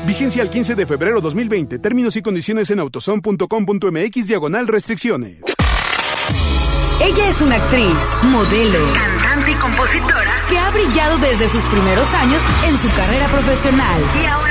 [0.06, 1.80] Vigencia el 15 de febrero 2020.
[1.80, 5.40] Términos y condiciones en autozone.com.mx diagonal restricciones.
[7.02, 7.96] Ella es una actriz,
[8.26, 14.02] modelo, cantante y compositora que ha brillado desde sus primeros años en su carrera profesional.
[14.22, 14.47] Y ahora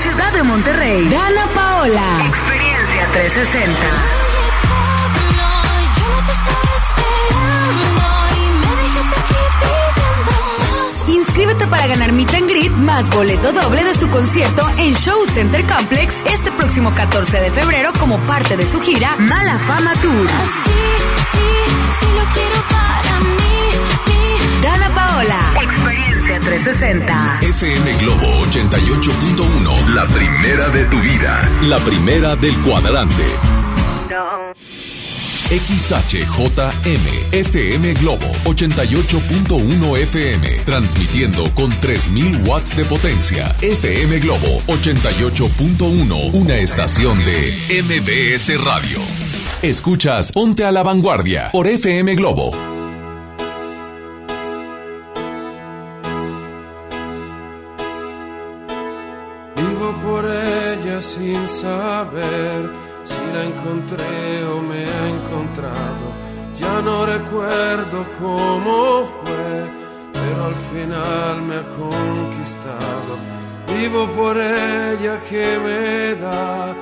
[0.00, 1.08] ciudad de Monterrey.
[1.08, 2.24] Dana Paola.
[2.26, 4.20] Experiencia 360.
[11.08, 15.64] Inscríbete para ganar Meet and Greet más boleto doble de su concierto en Show Center
[15.66, 20.26] Complex este próximo 14 de febrero como parte de su gira Mala Fama Tour.
[24.62, 25.62] Dana Paola.
[25.62, 27.40] Experiencia 360.
[27.42, 29.94] FM Globo 88.1.
[29.94, 31.48] La primera de tu vida.
[31.62, 33.24] La primera del cuadrante.
[35.50, 40.48] XHJM FM Globo 88.1 FM.
[40.64, 43.56] Transmitiendo con 3000 watts de potencia.
[43.60, 46.34] FM Globo 88.1.
[46.34, 49.00] Una estación de MBS Radio.
[49.62, 52.79] Escuchas Ponte a la Vanguardia por FM Globo.
[61.00, 62.70] Sin saber
[63.04, 66.06] si la encontré o me ha encontrado.
[66.54, 69.70] Ya no recuerdo cómo fue,
[70.12, 73.12] pero al final me ha conquistado.
[73.66, 76.74] Vivo por ella que me da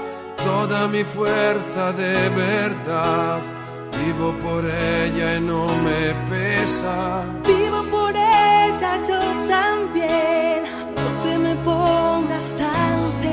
[0.42, 3.40] toda mi fuerza de verdad.
[4.04, 7.24] Vivo por ella y no me pesa.
[7.46, 9.18] Vivo por ella yo
[9.48, 10.64] también.
[10.96, 12.97] No te me pongas tan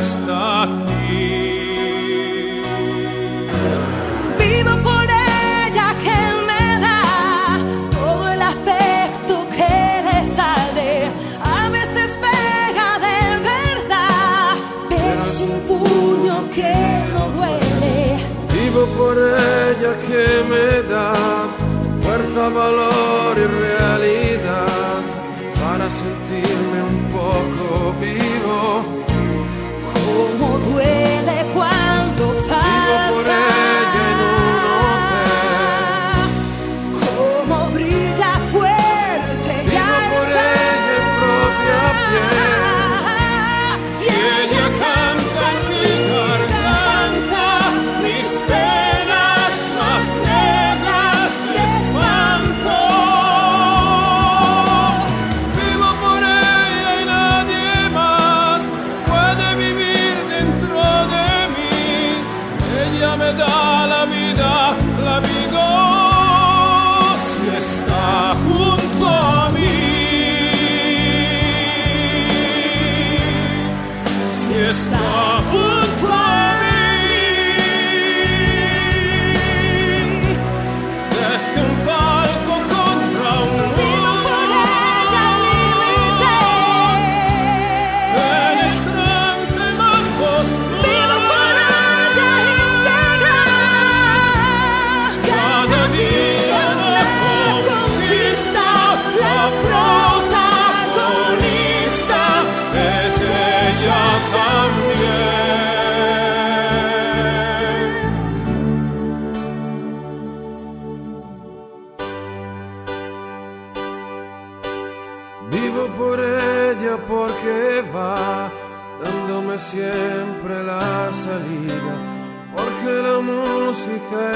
[0.00, 1.42] está aquí.
[4.38, 7.02] Vivo por ella que me da
[7.90, 10.90] todo el afecto que le sale.
[11.42, 13.20] A veces pega de
[13.52, 14.54] verdad,
[14.88, 16.74] pero es un puño que
[17.14, 17.94] no duele.
[18.54, 21.12] Vivo por ella que me da
[22.02, 24.98] fuerza, valor y realidad
[25.60, 28.19] para sentirme un poco vivo.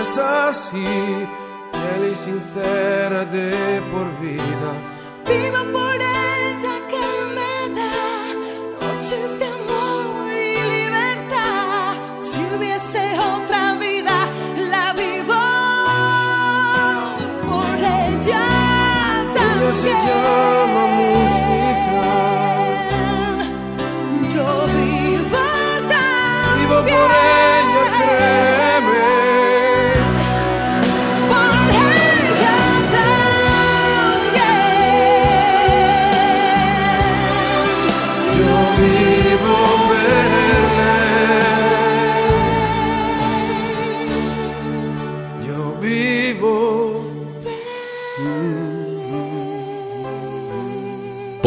[0.05, 0.85] Es así,
[1.73, 4.71] fiel y sincera de por vida.
[5.31, 7.07] Vivo por ella que
[7.37, 7.97] me da
[8.83, 11.95] noches de amor y libertad.
[12.21, 13.03] Si hubiese
[13.35, 14.17] otra vida,
[14.73, 15.43] la vivo
[17.49, 18.47] por ella
[19.35, 19.63] también.
[19.63, 20.85] Ella se llama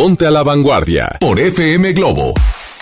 [0.07, 2.33] Ponte a la Vanguardia por FM Globo.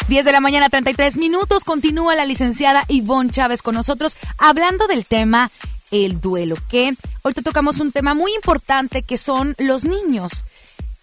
[0.08, 1.64] 10 de la mañana, 33 minutos.
[1.64, 5.50] Continúa la licenciada Ivonne Chávez con nosotros hablando del tema
[5.90, 6.92] el duelo, que
[7.24, 10.46] hoy te tocamos un tema muy importante que son los niños.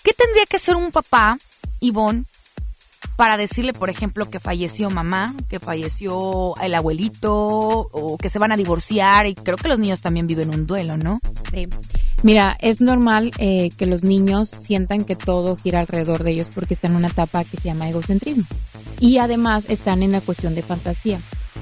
[0.04, 1.38] ¿Qué tendría que hacer un papá,
[1.80, 2.26] Ivonne,
[3.22, 8.50] para decirle, por ejemplo, que falleció mamá, que falleció el abuelito o que se van
[8.50, 9.28] a divorciar?
[9.28, 11.20] Y creo que los niños también viven un duelo, ¿no?
[11.54, 11.68] Sí.
[12.24, 16.74] Mira, es normal eh, que los niños sientan que todo gira alrededor de ellos porque
[16.74, 18.42] están en una etapa que se llama egocentrismo.
[18.98, 21.20] Y además están en la cuestión de fantasía.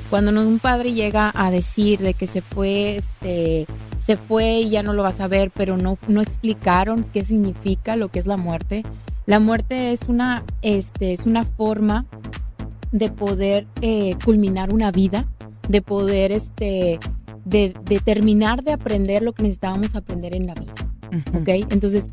[0.09, 3.67] Cuando un padre llega a decir de que se fue, este,
[4.03, 7.97] se fue y ya no lo vas a ver, pero no, no explicaron qué significa
[7.97, 8.83] lo que es la muerte.
[9.27, 12.07] La muerte es una, este, es una forma
[12.93, 15.27] de poder eh, culminar una vida,
[15.69, 16.99] de poder, este,
[17.45, 20.75] de, de terminar de aprender lo que necesitábamos aprender en la vida.
[21.35, 21.49] ¿Ok?
[21.71, 22.07] Entonces,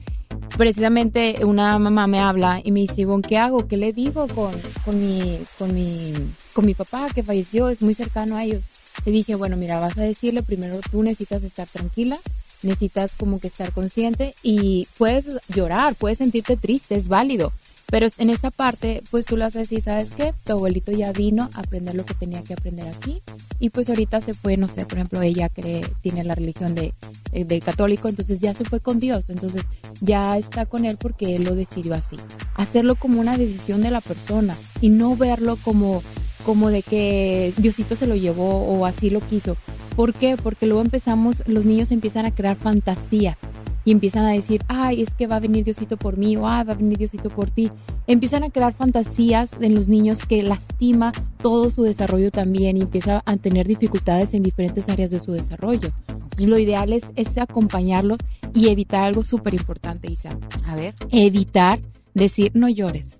[0.57, 3.67] precisamente una mamá me habla y me dice, Ivonne, ¿qué hago?
[3.67, 4.53] ¿Qué le digo con,
[4.83, 6.13] con, mi, con, mi,
[6.53, 7.69] con mi papá que falleció?
[7.69, 8.61] Es muy cercano a ellos.
[9.05, 12.17] Le dije, bueno, mira, vas a decirle primero, tú necesitas estar tranquila,
[12.63, 17.51] necesitas como que estar consciente y puedes llorar, puedes sentirte triste, es válido.
[17.89, 20.33] Pero en esta parte, pues tú vas a decir, ¿sabes qué?
[20.43, 23.21] Tu abuelito ya vino a aprender lo que tenía que aprender aquí
[23.61, 26.93] y pues ahorita se fue, no sé, por ejemplo, ella cree, tiene la religión de,
[27.31, 29.63] eh, del católico, entonces ya se fue con Dios, entonces
[30.01, 32.17] ya está con él porque él lo decidió así.
[32.55, 36.03] Hacerlo como una decisión de la persona y no verlo como,
[36.47, 39.57] como de que Diosito se lo llevó o así lo quiso.
[39.97, 40.37] ¿Por qué?
[40.41, 43.35] Porque luego empezamos, los niños empiezan a crear fantasías
[43.83, 46.63] y empiezan a decir, ay, es que va a venir Diosito por mí o ay,
[46.63, 47.69] va a venir Diosito por ti.
[48.07, 51.11] Empiezan a crear fantasías en los niños que lastima
[51.41, 55.89] todo su desarrollo también y empieza a tener dificultades en diferentes áreas de su desarrollo.
[56.07, 58.19] Entonces, lo ideal es, es acompañarlos
[58.53, 60.29] y evitar algo súper importante, Isa.
[60.65, 60.95] A ver.
[61.11, 61.81] Evitar
[62.13, 63.19] decir, no llores,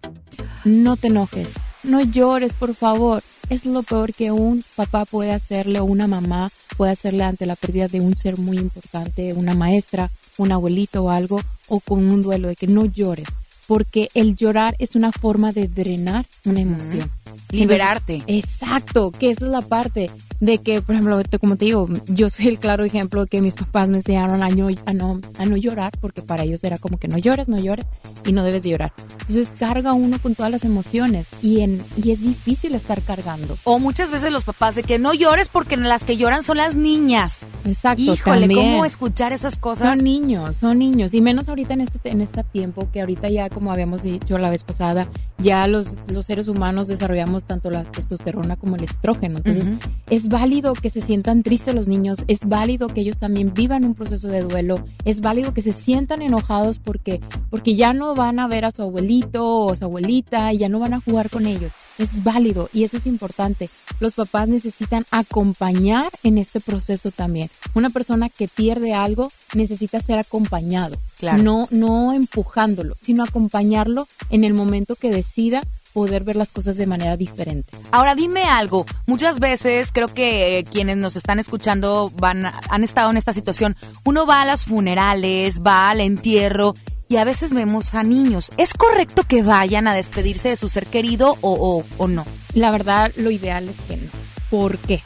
[0.63, 1.49] no te enojes,
[1.87, 3.23] no llores, por favor.
[3.49, 7.55] Es lo peor que un papá puede hacerle o una mamá puede hacerle ante la
[7.55, 12.21] pérdida de un ser muy importante, una maestra, un abuelito o algo, o con un
[12.21, 13.27] duelo de que no llores,
[13.67, 17.09] porque el llorar es una forma de drenar una emoción.
[17.51, 18.23] Liberarte.
[18.27, 20.09] Exacto, que esa es la parte
[20.39, 23.53] de que, por ejemplo, como te digo, yo soy el claro ejemplo de que mis
[23.53, 26.97] papás me enseñaron a no, a no, a no llorar, porque para ellos era como
[26.97, 27.85] que no llores, no llores
[28.25, 28.93] y no debes de llorar.
[29.21, 33.57] Entonces carga uno con todas las emociones y, en, y es difícil estar cargando.
[33.63, 36.75] O muchas veces los papás de que no llores porque las que lloran son las
[36.75, 37.39] niñas.
[37.65, 38.71] Exacto, Híjole, también.
[38.71, 39.95] ¿cómo escuchar esas cosas?
[39.95, 41.13] Son niños, son niños.
[41.13, 44.49] Y menos ahorita en este, en este tiempo, que ahorita ya, como habíamos dicho la
[44.49, 45.09] vez pasada,
[45.39, 49.37] ya los, los seres humanos desarrollamos tanto la testosterona como el estrógeno.
[49.37, 49.65] Entonces,
[50.09, 53.93] es válido que se sientan tristes los niños, es válido que ellos también vivan un
[53.95, 58.47] proceso de duelo, es válido que se sientan enojados porque, porque ya no van a
[58.47, 61.71] ver a su abuelito o su abuelita y ya no van a jugar con ellos.
[61.97, 63.69] Es válido y eso es importante.
[63.99, 67.49] Los papás necesitan acompañar en este proceso también.
[67.73, 71.41] Una persona que pierde algo necesita ser acompañado, Claro.
[71.41, 75.63] no, no empujándolo, sino acompañarlo en el momento que decida
[75.97, 77.75] poder ver las cosas de manera diferente.
[77.91, 82.83] Ahora dime algo, muchas veces creo que eh, quienes nos están escuchando van a- han
[82.83, 83.75] estado en esta situación.
[84.05, 86.75] Uno va a las funerales, va al entierro
[87.09, 88.51] y a veces vemos a niños.
[88.57, 92.25] ¿Es correcto que vayan a despedirse de su ser querido o, o- o no?
[92.53, 94.11] La verdad, lo ideal es que no.
[94.51, 95.01] ¿Por qué?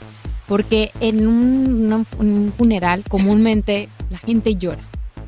[0.45, 2.05] Porque en un,
[2.57, 4.83] funeral comúnmente la gente llora.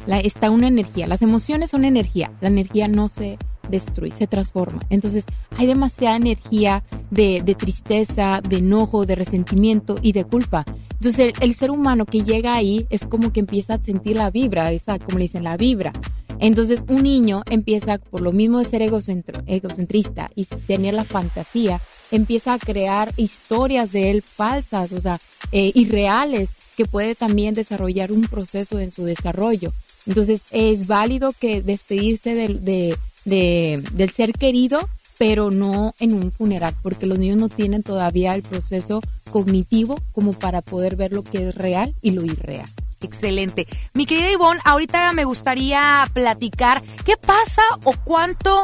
[0.07, 1.07] La- está una energía.
[1.07, 2.31] Las emociones son energía.
[2.41, 3.37] La energía no se
[3.69, 4.79] destruye, se transforma.
[4.89, 5.23] Entonces
[5.57, 10.65] hay demasiada energía de, de tristeza, de enojo, de resentimiento y de culpa.
[10.93, 14.71] Entonces el, ser humano que llega ahí es como que empieza a sentir la vibra,
[14.71, 15.91] esa, como le dicen, la vibra.
[16.39, 21.79] Entonces un niño empieza, por lo mismo de ser egocentro- egocentrista y tener la fantasía,
[22.11, 25.19] empieza a crear historias de él falsas, o sea,
[25.51, 29.73] eh, irreales, que puede también desarrollar un proceso en su desarrollo.
[30.07, 34.87] Entonces es válido que despedirse de- de- del ser querido,
[35.17, 39.01] pero no en un funeral, porque los niños no tienen todavía el proceso
[39.31, 42.69] cognitivo como para poder ver lo que es real y lo irreal.
[43.01, 43.67] Excelente.
[43.93, 48.63] Mi querida Ivonne, ahorita me gustaría platicar qué pasa o cuánto,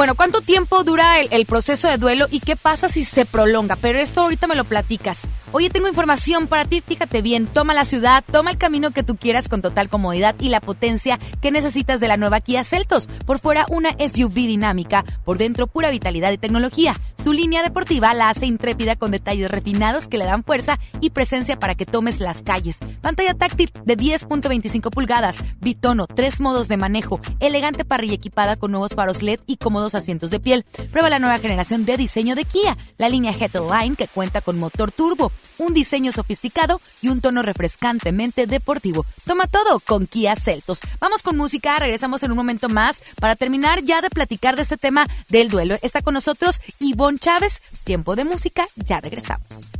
[0.00, 3.76] bueno, cuánto tiempo dura el, el proceso de duelo y qué pasa si se prolonga.
[3.76, 5.28] Pero esto ahorita me lo platicas.
[5.52, 9.16] Oye, tengo información para ti, fíjate bien, toma la ciudad, toma el camino que tú
[9.16, 13.08] quieras con total comodidad y la potencia que necesitas de la nueva Kia Celtos.
[13.26, 16.96] Por fuera una SUV dinámica, por dentro pura vitalidad y tecnología.
[17.22, 21.58] Su línea deportiva la hace intrépida con detalles refinados que le dan fuerza y presencia
[21.58, 22.78] para que tomes las calles.
[23.02, 28.94] Pantalla táctil de 10.25 pulgadas, bitono, tres modos de manejo, elegante parrilla equipada con nuevos
[28.94, 30.64] faros LED y cómodos asientos de piel.
[30.90, 34.92] Prueba la nueva generación de diseño de Kia, la línea Line que cuenta con motor
[34.92, 39.06] turbo, un diseño sofisticado y un tono refrescantemente deportivo.
[39.24, 40.80] Toma todo con Kia Celtos.
[41.00, 44.76] Vamos con música, regresamos en un momento más para terminar ya de platicar de este
[44.76, 45.76] tema del duelo.
[45.82, 47.60] Está con nosotros Ivonne Chávez.
[47.84, 49.79] Tiempo de música, ya regresamos.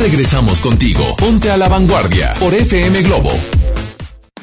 [0.00, 1.14] Regresamos contigo.
[1.16, 3.30] Ponte a la vanguardia por FM Globo.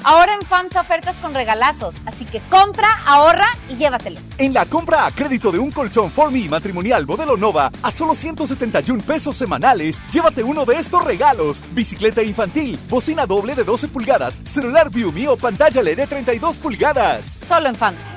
[0.04, 4.22] Ahora en FAMSA ofertas con regalazos, así que compra, ahorra y llévatelos.
[4.38, 9.04] En la compra a crédito de un colchón Formi matrimonial modelo Nova a solo 171
[9.04, 14.92] pesos semanales, llévate uno de estos regalos: bicicleta infantil, bocina doble de 12 pulgadas, celular
[14.92, 17.40] Viumi o pantalla LED de 32 pulgadas.
[17.48, 18.16] Solo en FAMSA.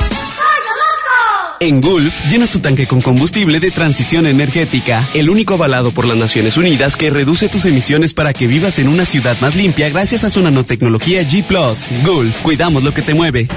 [1.61, 6.17] En Gulf, llenas tu tanque con combustible de transición energética, el único avalado por las
[6.17, 10.23] Naciones Unidas que reduce tus emisiones para que vivas en una ciudad más limpia gracias
[10.23, 11.45] a su nanotecnología G⁇
[12.03, 13.47] Gulf, cuidamos lo que te mueve.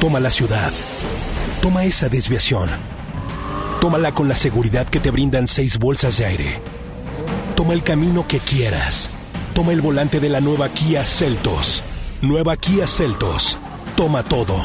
[0.00, 0.72] Toma la ciudad.
[1.60, 2.70] Toma esa desviación.
[3.78, 6.62] Tómala con la seguridad que te brindan seis bolsas de aire.
[7.56, 9.10] Toma el camino que quieras.
[9.52, 11.82] Toma el volante de la nueva Kia Celtos.
[12.22, 13.58] Nueva Kia Celtos.
[13.96, 14.64] Toma todo.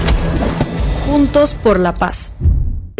[1.05, 2.33] Juntos por la paz.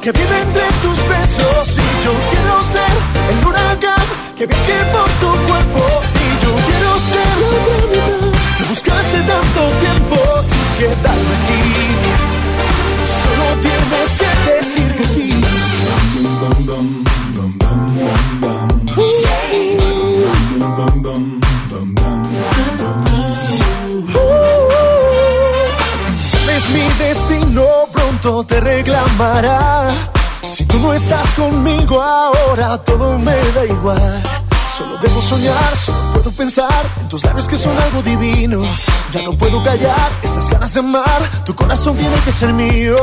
[0.04, 1.78] Que vive entre tus besos.
[1.78, 2.92] Y yo quiero ser
[3.30, 4.04] el huracán
[4.36, 5.82] que viaje por tu cuerpo.
[6.24, 11.62] Y yo quiero ser la mitad que buscaste tanto tiempo y quedarme aquí.
[13.22, 15.26] Solo tienes que decir que sí.
[28.24, 29.92] Te reclamará.
[30.42, 34.22] Si tú no estás conmigo ahora, todo me da igual.
[34.78, 38.62] Solo debo soñar, solo puedo pensar en tus labios que son algo divino.
[39.12, 42.96] Ya no puedo callar estas ganas de amar, tu corazón tiene que ser mío.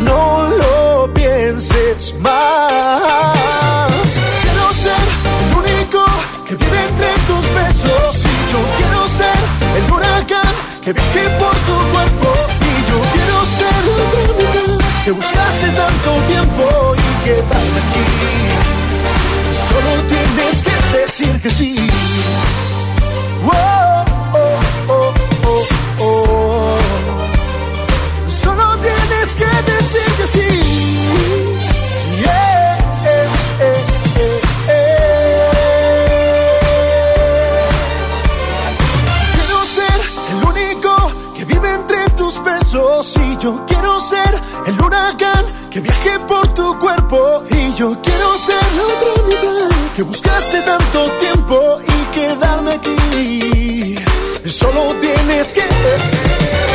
[0.00, 3.02] No lo pienses más.
[4.42, 5.04] Quiero ser
[5.40, 6.04] el único
[6.46, 8.16] que vive entre tus besos.
[8.26, 9.38] Y yo quiero ser
[9.78, 10.54] el huracán
[10.84, 12.28] que viaje por tu cuerpo.
[12.60, 14.31] Y yo quiero ser
[15.02, 18.04] mitad que buscaste tanto tiempo y quedarme aquí.
[19.68, 21.86] Solo tienes que decir que sí.
[23.44, 24.04] Oh,
[24.34, 25.14] oh, oh,
[26.00, 26.78] oh.
[28.28, 30.41] Solo tienes que decir que sí.
[42.72, 48.38] Besos y yo quiero ser el huracán que viaje por tu cuerpo y yo quiero
[48.38, 53.96] ser la otra mitad que buscaste tanto tiempo y quedarme aquí.
[54.46, 55.62] Solo tienes que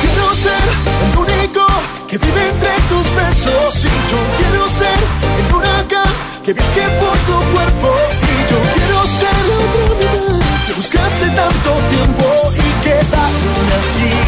[0.01, 0.63] quiero ser
[1.05, 1.65] el único
[2.07, 4.99] que vive entre tus besos y yo quiero ser
[5.39, 6.13] el huracán
[6.43, 7.89] que viaje por tu cuerpo
[8.21, 14.26] y yo quiero ser la otra mitad que buscaste tanto tiempo y quedarme aquí.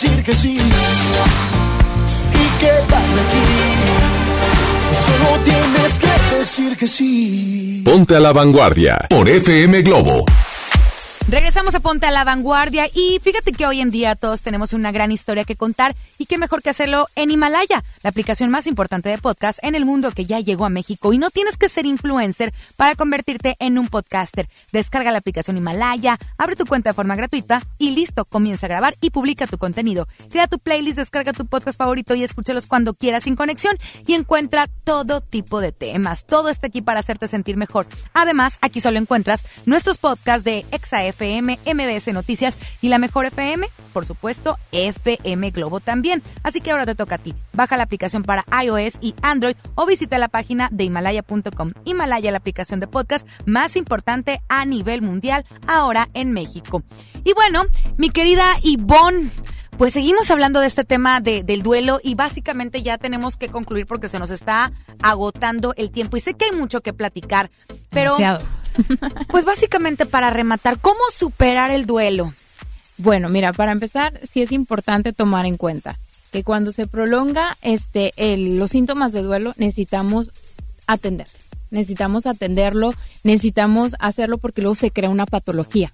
[0.00, 0.58] Decir que sí
[2.32, 3.42] y quedarme aquí.
[4.94, 7.82] Solo tienes que decir que sí.
[7.84, 10.24] Ponte a la vanguardia por FM Globo.
[11.30, 14.92] Regresamos a Ponte a la Vanguardia y fíjate que hoy en día todos tenemos una
[14.92, 19.10] gran historia que contar y qué mejor que hacerlo en Himalaya, la aplicación más importante
[19.10, 21.84] de podcast en el mundo que ya llegó a México y no tienes que ser
[21.84, 24.48] influencer para convertirte en un podcaster.
[24.72, 28.96] Descarga la aplicación Himalaya, abre tu cuenta de forma gratuita y listo, comienza a grabar
[29.02, 30.08] y publica tu contenido.
[30.30, 33.76] Crea tu playlist, descarga tu podcast favorito y escúchalos cuando quieras sin conexión
[34.06, 36.24] y encuentra todo tipo de temas.
[36.24, 37.86] Todo está aquí para hacerte sentir mejor.
[38.14, 40.64] Además, aquí solo encuentras nuestros podcasts de
[41.18, 46.22] ExaFM, MBS Noticias y la Mejor FM, por supuesto, FM Globo también.
[46.42, 47.34] Así que ahora te toca a ti.
[47.52, 51.72] Baja la aplicación para iOS y Android o visita la página de Himalaya.com.
[51.84, 56.82] Himalaya, la aplicación de podcast más importante a nivel mundial, ahora en México.
[57.24, 57.64] Y bueno,
[57.96, 59.30] mi querida Ivonne.
[59.76, 63.86] Pues seguimos hablando de este tema de- del duelo y básicamente ya tenemos que concluir
[63.86, 67.48] porque se nos está agotando el tiempo y sé que hay mucho que platicar,
[67.88, 68.16] pero.
[69.28, 72.32] pues básicamente para rematar, ¿cómo superar el duelo?
[72.96, 75.98] Bueno, mira, para empezar, sí es importante tomar en cuenta
[76.32, 80.32] que cuando se prolonga este el- los síntomas de duelo necesitamos
[80.86, 81.26] atender.
[81.70, 82.94] Necesitamos atenderlo,
[83.24, 85.92] necesitamos hacerlo porque luego se crea una patología.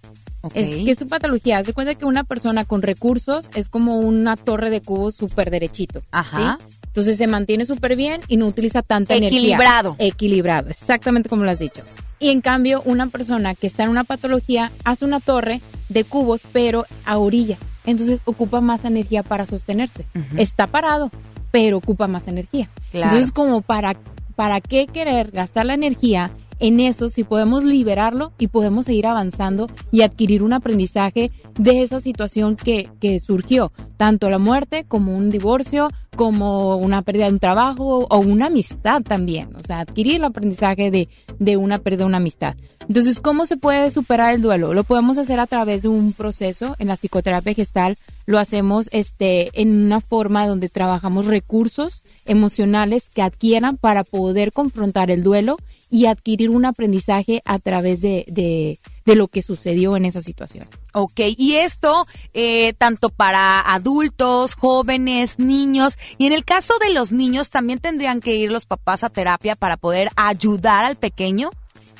[0.54, 1.58] Es que es patología.
[1.58, 5.50] Haz de cuenta que una persona con recursos es como una torre de cubos súper
[5.50, 6.02] derechito.
[6.12, 6.58] Ajá.
[6.60, 6.76] ¿sí?
[6.94, 9.40] Entonces se mantiene súper bien y no utiliza tanta energía.
[9.40, 9.96] Equilibrado.
[9.98, 11.82] Equilibrado, exactamente como lo has dicho.
[12.20, 16.42] Y en cambio, una persona que está en una patología hace una torre de cubos,
[16.52, 17.58] pero a orilla.
[17.84, 20.06] Entonces ocupa más energía para sostenerse.
[20.36, 21.10] Está parado,
[21.50, 22.70] pero ocupa más energía.
[22.92, 23.10] Claro.
[23.10, 23.96] Entonces, como para,
[24.36, 29.68] para qué querer gastar la energía en eso si podemos liberarlo y podemos seguir avanzando
[29.90, 35.30] y adquirir un aprendizaje de esa situación que, que surgió, tanto la muerte como un
[35.30, 40.24] divorcio, como una pérdida de un trabajo o una amistad también, o sea, adquirir el
[40.24, 41.08] aprendizaje de,
[41.38, 42.56] de una pérdida de una amistad.
[42.88, 44.74] Entonces, ¿cómo se puede superar el duelo?
[44.74, 49.50] Lo podemos hacer a través de un proceso en la psicoterapia gestal, lo hacemos este
[49.60, 55.56] en una forma donde trabajamos recursos emocionales que adquieran para poder confrontar el duelo
[55.90, 60.66] y adquirir un aprendizaje a través de, de, de lo que sucedió en esa situación.
[60.92, 67.12] Ok, y esto eh, tanto para adultos, jóvenes, niños, y en el caso de los
[67.12, 71.50] niños también tendrían que ir los papás a terapia para poder ayudar al pequeño.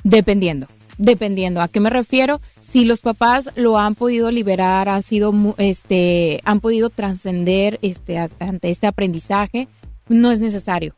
[0.03, 0.67] Dependiendo,
[0.99, 1.61] dependiendo.
[1.63, 2.41] ¿A qué me refiero?
[2.75, 8.69] Si los papás lo han podido liberar, han sido, este, han podido trascender este, ante
[8.69, 9.69] este aprendizaje,
[10.09, 10.97] no es necesario.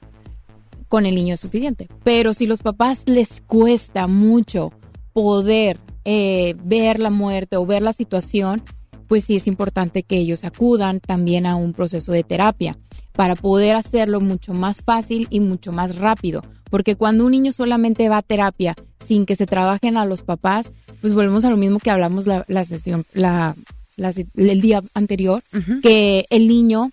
[0.89, 1.89] Con el niño es suficiente.
[2.03, 4.73] Pero si los papás les cuesta mucho
[5.13, 8.63] poder eh, ver la muerte o ver la situación,
[9.07, 12.79] pues sí es importante que ellos acudan también a un proceso de terapia
[13.13, 16.41] para poder hacerlo mucho más fácil y mucho más rápido.
[16.71, 18.75] Porque cuando un niño solamente va a terapia
[19.07, 22.45] sin que se trabajen a los papás, pues volvemos a lo mismo que hablamos la,
[22.49, 23.55] la sesión, la,
[23.97, 25.43] la- el día anterior,
[25.83, 26.91] que el niño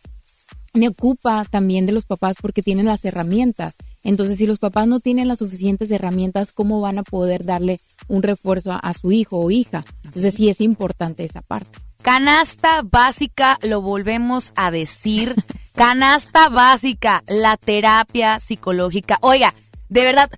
[0.73, 3.73] me ocupa también de los papás porque tienen las herramientas.
[4.03, 8.21] Entonces, si los papás no tienen las suficientes herramientas, ¿cómo van a poder darle un
[8.23, 9.85] refuerzo a, a su hijo o hija?
[10.03, 11.79] Entonces, sí es importante esa parte.
[12.03, 15.35] Canasta básica, lo volvemos a decir.
[15.75, 19.17] Canasta básica, la terapia psicológica.
[19.21, 19.53] Oiga,
[19.89, 20.30] de verdad,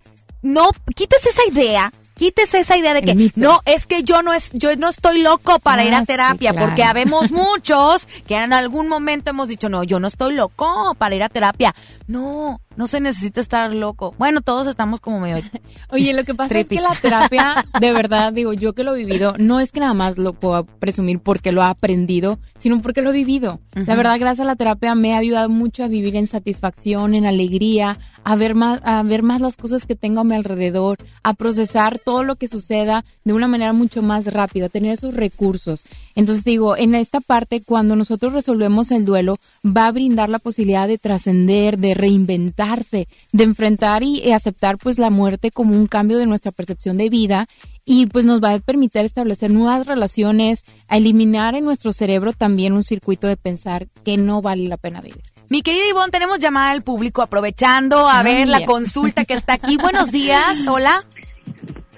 [0.41, 1.91] no quites esa idea.
[2.17, 5.59] Quítese esa idea de que no, es que yo no es, yo no estoy loco
[5.59, 6.67] para ir Ah, a sí, terapia, claro.
[6.67, 11.13] porque habemos muchos que en algún momento hemos dicho, no, yo no estoy loco para
[11.15, 11.75] ir a terapia.
[12.07, 14.13] No, no se necesita estar loco.
[14.17, 15.43] Bueno, todos estamos como medio.
[15.89, 16.79] Oye, lo que pasa Tripis.
[16.79, 19.79] es que la terapia, de verdad, digo, yo que lo he vivido, no es que
[19.79, 23.59] nada más lo pueda presumir porque lo he aprendido, sino porque lo he vivido.
[23.73, 27.25] La verdad, gracias a la terapia me ha ayudado mucho a vivir en satisfacción, en
[27.25, 31.33] alegría, a ver más, a ver más las cosas que tengo a mi alrededor, a
[31.33, 35.83] procesar todo lo que suceda de una manera mucho más rápida, tener esos recursos.
[36.15, 40.87] Entonces digo, en esta parte, cuando nosotros resolvemos el duelo, va a brindar la posibilidad
[40.87, 46.25] de trascender, de reinventarse, de enfrentar y, aceptar pues la muerte como un cambio de
[46.25, 47.47] nuestra percepción de vida
[47.83, 52.73] y pues nos va a permitir establecer nuevas relaciones, a eliminar en nuestro cerebro también
[52.73, 55.23] un circuito de pensar que no vale la pena vivir.
[55.49, 59.53] Mi querida Ivonne, tenemos llamada al público aprovechando a Muy ver la consulta que está
[59.53, 59.77] aquí.
[59.77, 61.03] Buenos días, hola.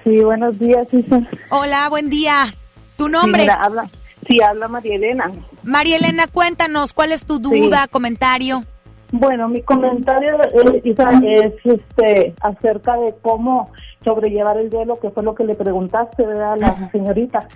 [0.04, 1.22] Sí, buenos días, Isa.
[1.50, 2.54] Hola, buen día.
[2.98, 3.44] ¿Tu nombre?
[3.44, 3.90] Sí, mira, habla,
[4.28, 5.32] sí, habla María Elena.
[5.64, 8.64] María Elena, cuéntanos, ¿cuál es tu duda, comentario?
[9.12, 13.72] Bueno, mi comentario, es este, acerca de cómo
[14.04, 16.54] sobrellevar el duelo, que fue lo que le preguntaste, ¿verdad?
[16.54, 17.48] A la señorita.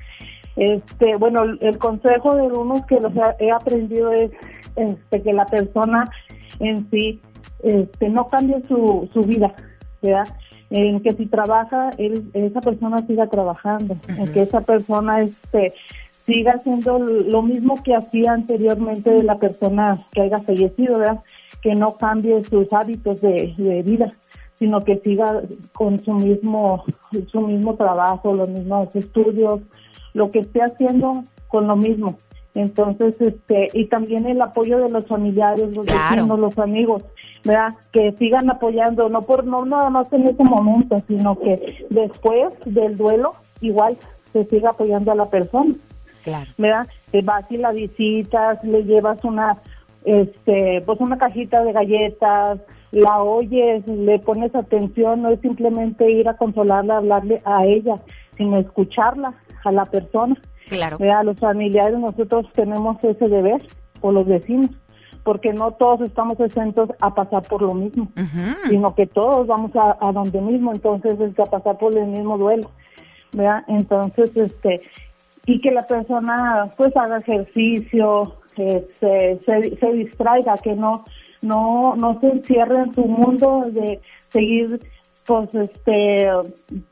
[0.55, 4.31] Este, bueno, el, consejo de uno que los he- aprendido es
[4.75, 6.09] este, que la persona
[6.59, 7.21] en sí
[7.63, 9.53] este, no cambie su, su vida,
[10.01, 10.27] ¿verdad?
[10.69, 15.73] En que si trabaja, él, esa persona siga trabajando, en que esa persona este,
[16.23, 21.19] siga haciendo lo mismo que hacía anteriormente de la persona que haya fallecido, ¿verdad?
[21.61, 24.09] Que no cambie sus hábitos de, de vida,
[24.55, 25.41] sino que siga
[25.73, 26.83] con su mismo,
[27.31, 29.61] su mismo trabajo, los mismos estudios,
[30.13, 32.15] lo que esté haciendo con lo mismo.
[32.53, 36.15] Entonces, este, y también el apoyo de los familiares, los Claro.
[36.15, 37.03] vecinos, los amigos,
[37.45, 37.69] ¿verdad?
[37.93, 42.97] Que sigan apoyando, no por, no nada más en ese momento, sino que después del
[42.97, 43.31] duelo,
[43.61, 43.97] igual
[44.33, 45.73] se siga apoyando a la persona.
[46.23, 46.51] Claro.
[46.57, 46.87] ¿verdad?
[47.11, 49.57] Te vas y la visitas, le llevas una,
[50.05, 52.59] este, pues una cajita de galletas,
[52.91, 57.99] la oyes, le pones atención, no es simplemente ir a consolarla, hablarle a ella,
[58.37, 59.33] sino escucharla,
[59.63, 60.35] a la persona.
[60.69, 60.97] Claro.
[60.97, 61.23] ¿verdad?
[61.25, 63.61] Los familiares nosotros tenemos ese deber,
[64.01, 64.71] o los vecinos,
[65.23, 68.11] porque no todos estamos exentos a pasar por lo mismo,
[68.67, 72.07] sino que todos vamos a, a donde mismo, entonces es que a pasar por el
[72.07, 72.71] mismo duelo,
[73.33, 73.63] ¿verdad?
[73.67, 74.81] Entonces, este,
[75.51, 81.03] y que la persona pues haga ejercicio, eh, se, se, se distraiga, que no,
[81.41, 83.99] no, no se encierre en su mundo de
[84.29, 84.79] seguir
[85.25, 86.29] pues este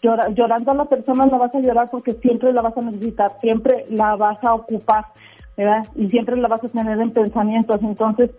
[0.02, 3.32] llora- llorando a la persona la vas a llorar porque siempre la vas a necesitar,
[3.40, 5.06] siempre la vas a ocupar,
[5.58, 5.86] ¿verdad?
[5.96, 8.32] Y siempre la vas a tener en pensamientos, entonces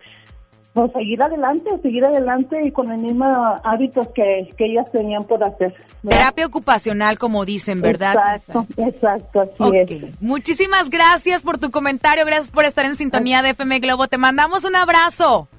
[0.73, 3.25] pues seguir adelante, seguir adelante y con el mismo
[3.63, 5.73] hábitos que, que ellas tenían por hacer.
[6.01, 6.19] ¿verdad?
[6.19, 8.13] Terapia ocupacional, como dicen, ¿verdad?
[8.35, 9.73] Exacto, exacto, así Ok.
[9.73, 10.21] es.
[10.21, 14.07] Muchísimas gracias por tu comentario, gracias por estar en sintonía de FM Globo.
[14.07, 15.49] Te mandamos un abrazo.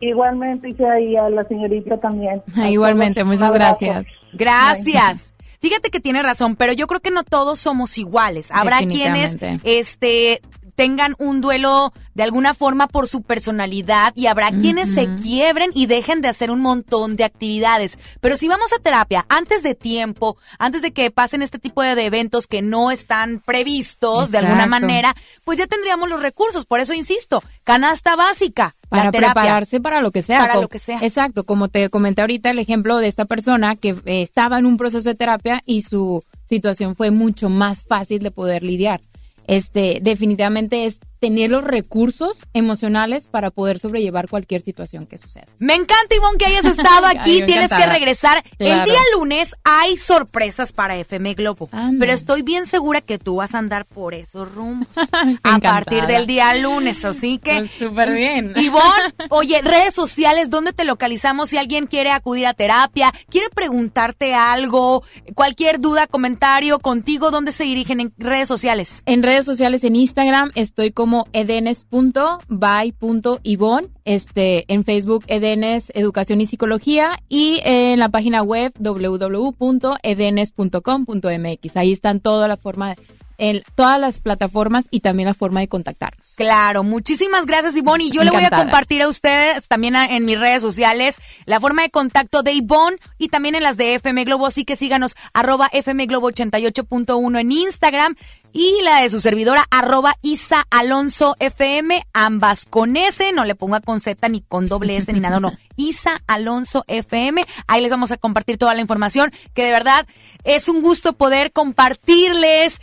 [0.00, 2.42] Igualmente, y a la señorita también.
[2.68, 4.06] Igualmente, muchas gracias.
[4.32, 5.32] Gracias.
[5.60, 8.50] Fíjate que tiene razón, pero yo creo que no todos somos iguales.
[8.50, 10.40] Habrá quienes este
[10.74, 15.86] tengan un duelo de alguna forma por su personalidad y habrá quienes se quiebren y
[15.86, 17.98] dejen de hacer un montón de actividades.
[18.20, 22.04] Pero si vamos a terapia antes de tiempo, antes de que pasen este tipo de
[22.04, 26.66] eventos que no están previstos de alguna manera, pues ya tendríamos los recursos.
[26.66, 30.40] Por eso insisto, canasta básica, para prepararse para lo que sea.
[30.40, 30.98] Para lo que sea.
[31.00, 34.76] Exacto, como te comenté ahorita el ejemplo de esta persona que eh, estaba en un
[34.76, 39.00] proceso de terapia y su situación fue mucho más fácil de poder lidiar.
[39.46, 45.46] Este, definitivamente es tener los recursos emocionales para poder sobrellevar cualquier situación que suceda.
[45.60, 47.44] Me encanta, Ivonne, que hayas estado aquí.
[47.46, 48.42] Tienes que regresar.
[48.58, 51.68] El día lunes hay sorpresas para FM Globo.
[52.00, 55.60] Pero estoy bien segura que tú vas a andar por esos rumbos a Encantada.
[55.60, 57.04] partir del día lunes.
[57.04, 57.58] Así que.
[57.58, 58.52] Pues, súper bien.
[58.56, 61.50] Ivonne, oye, redes sociales, ¿dónde te localizamos?
[61.50, 65.04] Si alguien quiere acudir a terapia, quiere preguntarte algo,
[65.36, 69.04] cualquier duda, comentario contigo, ¿dónde se dirigen en redes sociales?
[69.06, 77.20] En redes sociales, en Instagram, estoy como edenes.by.ivon, este, en Facebook, Edenes Educación y Psicología,
[77.28, 81.76] y en la página web www.edenes.com.mx.
[81.76, 82.96] Ahí están toda la forma,
[83.44, 86.34] en todas las plataformas y también la forma de contactarnos.
[86.36, 88.04] Claro, muchísimas gracias Ivonne.
[88.04, 91.58] Y yo le voy a compartir a ustedes también a- en mis redes sociales la
[91.58, 95.16] forma de contacto de Ivonne y también en las de FM Globo, así que síganos
[95.34, 98.14] arroba FM Globo 88.1 en Instagram
[98.52, 103.80] y la de su servidora arroba Isa Alonso FM, ambas con S, no le ponga
[103.80, 108.12] con Z ni con doble S ni nada, no, Isa Alonso FM, ahí les vamos
[108.12, 110.06] a compartir toda la información, que de verdad
[110.44, 112.80] es un gusto poder compartirles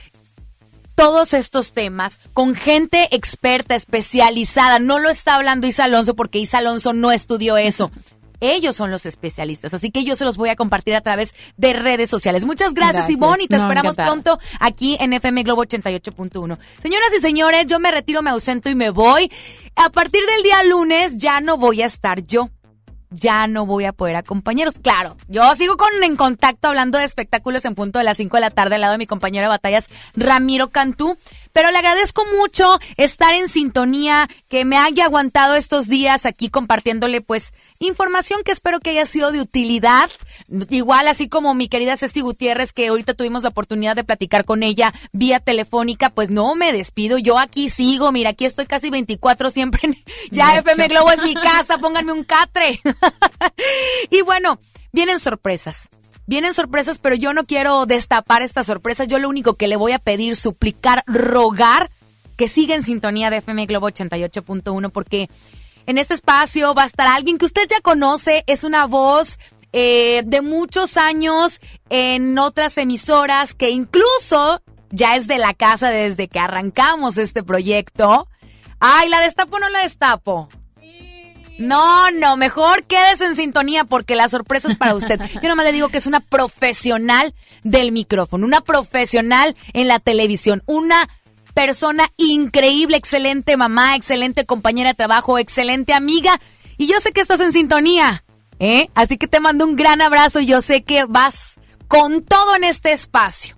[0.99, 4.79] todos estos temas con gente experta, especializada.
[4.79, 7.89] No lo está hablando Isa Alonso porque Isa Alonso no estudió eso.
[8.41, 11.73] Ellos son los especialistas, así que yo se los voy a compartir a través de
[11.73, 12.45] redes sociales.
[12.45, 13.17] Muchas gracias, Gracias.
[13.17, 14.09] Ivonne, y te No, esperamos encantada.
[14.09, 16.57] pronto aquí en FM Globo 88.1.
[16.81, 19.31] Señoras y señores, yo me retiro, me ausento y me voy.
[19.75, 22.49] A partir del día lunes ya no voy a estar yo
[23.09, 24.79] ya no voy a poder acompañaros.
[24.79, 28.41] Claro, yo sigo con en contacto hablando de espectáculos en punto de las 5 de
[28.41, 31.17] la tarde al lado de mi compañero de batallas, Ramiro Cantú.
[31.51, 37.21] Pero le agradezco mucho estar en sintonía, que me haya aguantado estos días aquí compartiéndole
[37.21, 40.09] pues información que espero que haya sido de utilidad.
[40.69, 44.63] Igual así como mi querida Ceci Gutiérrez, que ahorita tuvimos la oportunidad de platicar con
[44.63, 49.49] ella vía telefónica, pues no me despido, yo aquí sigo, mira, aquí estoy casi 24
[49.49, 49.81] siempre.
[49.83, 50.87] en- ya FM.
[50.87, 52.79] Globo es mi casa, pónganme un catre.
[54.11, 54.59] y bueno,
[54.91, 55.89] vienen sorpresas.
[56.29, 59.07] Vienen sorpresas, pero yo no quiero destapar estas sorpresas.
[59.07, 61.89] Yo lo único que le voy a pedir, suplicar, rogar,
[62.37, 65.27] que siga en sintonía de FM Globo 88.1, porque
[65.87, 69.39] en este espacio va a estar alguien que usted ya conoce, es una voz
[69.73, 74.61] eh, de muchos años en otras emisoras, que incluso
[74.91, 78.27] ya es de la casa desde que arrancamos este proyecto.
[78.79, 80.47] Ay, ¿la destapo o no la destapo?
[81.59, 85.19] No, no, mejor quédese en sintonía porque la sorpresa es para usted.
[85.43, 90.63] Yo nomás le digo que es una profesional del micrófono, una profesional en la televisión,
[90.65, 91.09] una
[91.53, 96.39] persona increíble, excelente mamá, excelente compañera de trabajo, excelente amiga.
[96.77, 98.23] Y yo sé que estás en sintonía,
[98.59, 98.87] ¿eh?
[98.95, 101.55] Así que te mando un gran abrazo y yo sé que vas
[101.89, 103.57] con todo en este espacio.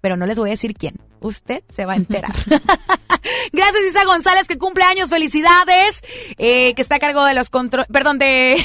[0.00, 1.05] Pero no les voy a decir quién.
[1.26, 2.32] Usted se va a enterar.
[3.52, 6.00] Gracias Isa González que cumple años, felicidades,
[6.38, 8.56] eh, que está a cargo de los control, perdón, de,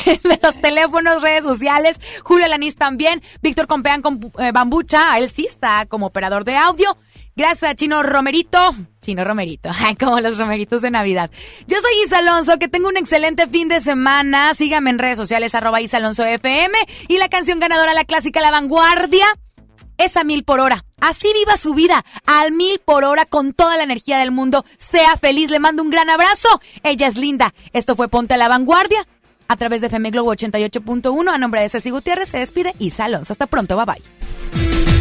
[0.42, 5.86] los teléfonos, redes sociales, Julio Lanís también, Víctor Compeán con eh, Bambucha, él sí está
[5.88, 6.98] como operador de audio.
[7.36, 11.32] Gracias a Chino Romerito, Chino Romerito, como los romeritos de Navidad.
[11.66, 15.56] Yo soy Isa Alonso, que tengo un excelente fin de semana, síganme en redes sociales
[15.56, 16.78] arroba Isa Alonso FM
[17.08, 19.26] y la canción ganadora, la clásica La Vanguardia
[19.98, 20.86] es a mil por hora.
[21.00, 24.66] Así viva su vida, al mil por hora con toda la energía del mundo.
[24.78, 26.50] Sea feliz, le mando un gran abrazo.
[26.84, 27.54] Ella es linda.
[27.74, 29.08] Esto fue Ponte a la Vanguardia
[29.48, 31.30] a través de FM Globo 88.1.
[31.30, 33.34] A nombre de Ceci Gutiérrez se despide Isa Alonso.
[33.34, 35.01] Hasta pronto, bye bye.